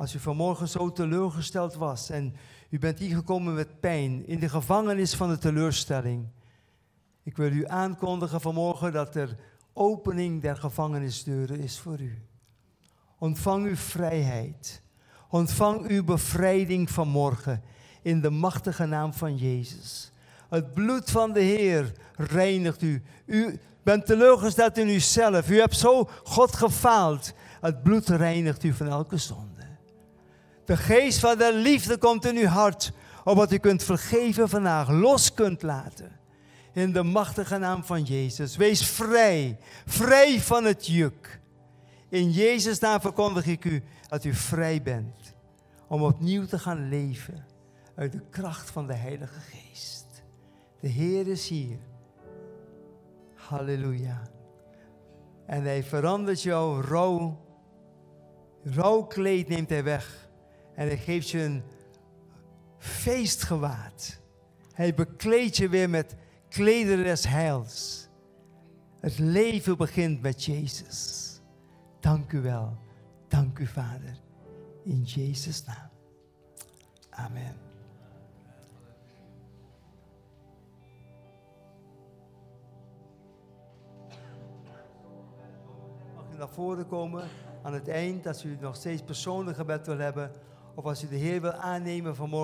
Als 0.00 0.14
u 0.14 0.18
vanmorgen 0.18 0.68
zo 0.68 0.92
teleurgesteld 0.92 1.74
was 1.74 2.10
en 2.10 2.34
u 2.70 2.78
bent 2.78 2.98
hier 2.98 3.16
gekomen 3.16 3.54
met 3.54 3.80
pijn 3.80 4.26
in 4.26 4.38
de 4.38 4.48
gevangenis 4.48 5.14
van 5.14 5.28
de 5.28 5.38
teleurstelling. 5.38 6.28
Ik 7.22 7.36
wil 7.36 7.52
u 7.52 7.66
aankondigen 7.66 8.40
vanmorgen 8.40 8.92
dat 8.92 9.14
er 9.14 9.36
opening 9.72 10.42
der 10.42 10.56
gevangenisdeuren 10.56 11.60
is 11.60 11.78
voor 11.78 12.00
u. 12.00 12.22
Ontvang 13.18 13.66
uw 13.66 13.76
vrijheid. 13.76 14.82
Ontvang 15.28 15.88
uw 15.88 16.04
bevrijding 16.04 16.90
vanmorgen 16.90 17.62
in 18.02 18.20
de 18.20 18.30
machtige 18.30 18.86
naam 18.86 19.12
van 19.12 19.36
Jezus. 19.36 20.12
Het 20.48 20.74
bloed 20.74 21.10
van 21.10 21.32
de 21.32 21.40
Heer 21.40 21.92
reinigt 22.16 22.82
u. 22.82 23.02
U 23.26 23.60
bent 23.82 24.06
teleurgesteld 24.06 24.78
in 24.78 24.88
uzelf. 24.88 25.50
U 25.50 25.58
hebt 25.58 25.76
zo 25.76 26.08
God 26.24 26.56
gefaald. 26.56 27.32
Het 27.60 27.82
bloed 27.82 28.08
reinigt 28.08 28.64
u 28.64 28.72
van 28.72 28.86
elke 28.86 29.16
zonde. 29.16 29.49
De 30.70 30.76
geest 30.76 31.18
van 31.18 31.38
de 31.38 31.54
liefde 31.54 31.98
komt 31.98 32.24
in 32.24 32.36
uw 32.36 32.46
hart, 32.46 32.92
opdat 33.24 33.52
u 33.52 33.58
kunt 33.58 33.82
vergeven 33.82 34.48
vandaag, 34.48 34.88
los 34.88 35.34
kunt 35.34 35.62
laten. 35.62 36.20
In 36.72 36.92
de 36.92 37.02
machtige 37.02 37.58
naam 37.58 37.84
van 37.84 38.02
Jezus. 38.02 38.56
Wees 38.56 38.86
vrij, 38.86 39.58
vrij 39.86 40.40
van 40.40 40.64
het 40.64 40.86
juk. 40.86 41.40
In 42.08 42.30
Jezus' 42.30 42.78
naam 42.78 43.00
verkondig 43.00 43.46
ik 43.46 43.64
u 43.64 43.82
dat 44.08 44.24
u 44.24 44.34
vrij 44.34 44.82
bent 44.82 45.34
om 45.88 46.02
opnieuw 46.02 46.46
te 46.46 46.58
gaan 46.58 46.88
leven 46.88 47.46
uit 47.94 48.12
de 48.12 48.22
kracht 48.30 48.70
van 48.70 48.86
de 48.86 48.94
Heilige 48.94 49.40
Geest. 49.40 50.22
De 50.80 50.88
Heer 50.88 51.28
is 51.28 51.48
hier. 51.48 51.78
Halleluja. 53.34 54.22
En 55.46 55.62
hij 55.62 55.84
verandert 55.84 56.42
jouw 56.42 56.80
rouw, 56.80 57.44
rouwkleed 58.64 59.48
neemt 59.48 59.70
hij 59.70 59.84
weg. 59.84 60.19
En 60.80 60.86
hij 60.86 60.98
geeft 60.98 61.30
je 61.30 61.42
een 61.42 61.62
feestgewaad. 62.78 64.20
Hij 64.72 64.94
bekleedt 64.94 65.56
je 65.56 65.68
weer 65.68 65.90
met 65.90 66.16
klederen 66.48 67.04
des 67.04 67.26
heils. 67.26 68.08
Het 69.00 69.18
leven 69.18 69.76
begint 69.76 70.22
met 70.22 70.44
Jezus. 70.44 71.40
Dank 71.98 72.32
u 72.32 72.40
wel. 72.40 72.78
Dank 73.28 73.58
u, 73.58 73.66
Vader. 73.66 74.20
In 74.84 75.02
Jezus' 75.02 75.64
naam. 75.64 75.90
Amen. 77.10 77.56
Mag 86.14 86.24
u 86.34 86.36
naar 86.38 86.48
voren 86.48 86.86
komen 86.86 87.28
aan 87.62 87.74
het 87.74 87.88
eind, 87.88 88.26
als 88.26 88.44
u 88.44 88.56
nog 88.60 88.76
steeds 88.76 89.02
persoonlijk 89.02 89.56
gebed 89.56 89.86
wil 89.86 89.98
hebben, 89.98 90.30
of 90.74 90.84
als 90.84 91.02
u 91.02 91.08
de 91.08 91.16
Heer 91.16 91.40
wil 91.40 91.52
aannemen 91.52 92.16
vanmorgen. 92.16 92.38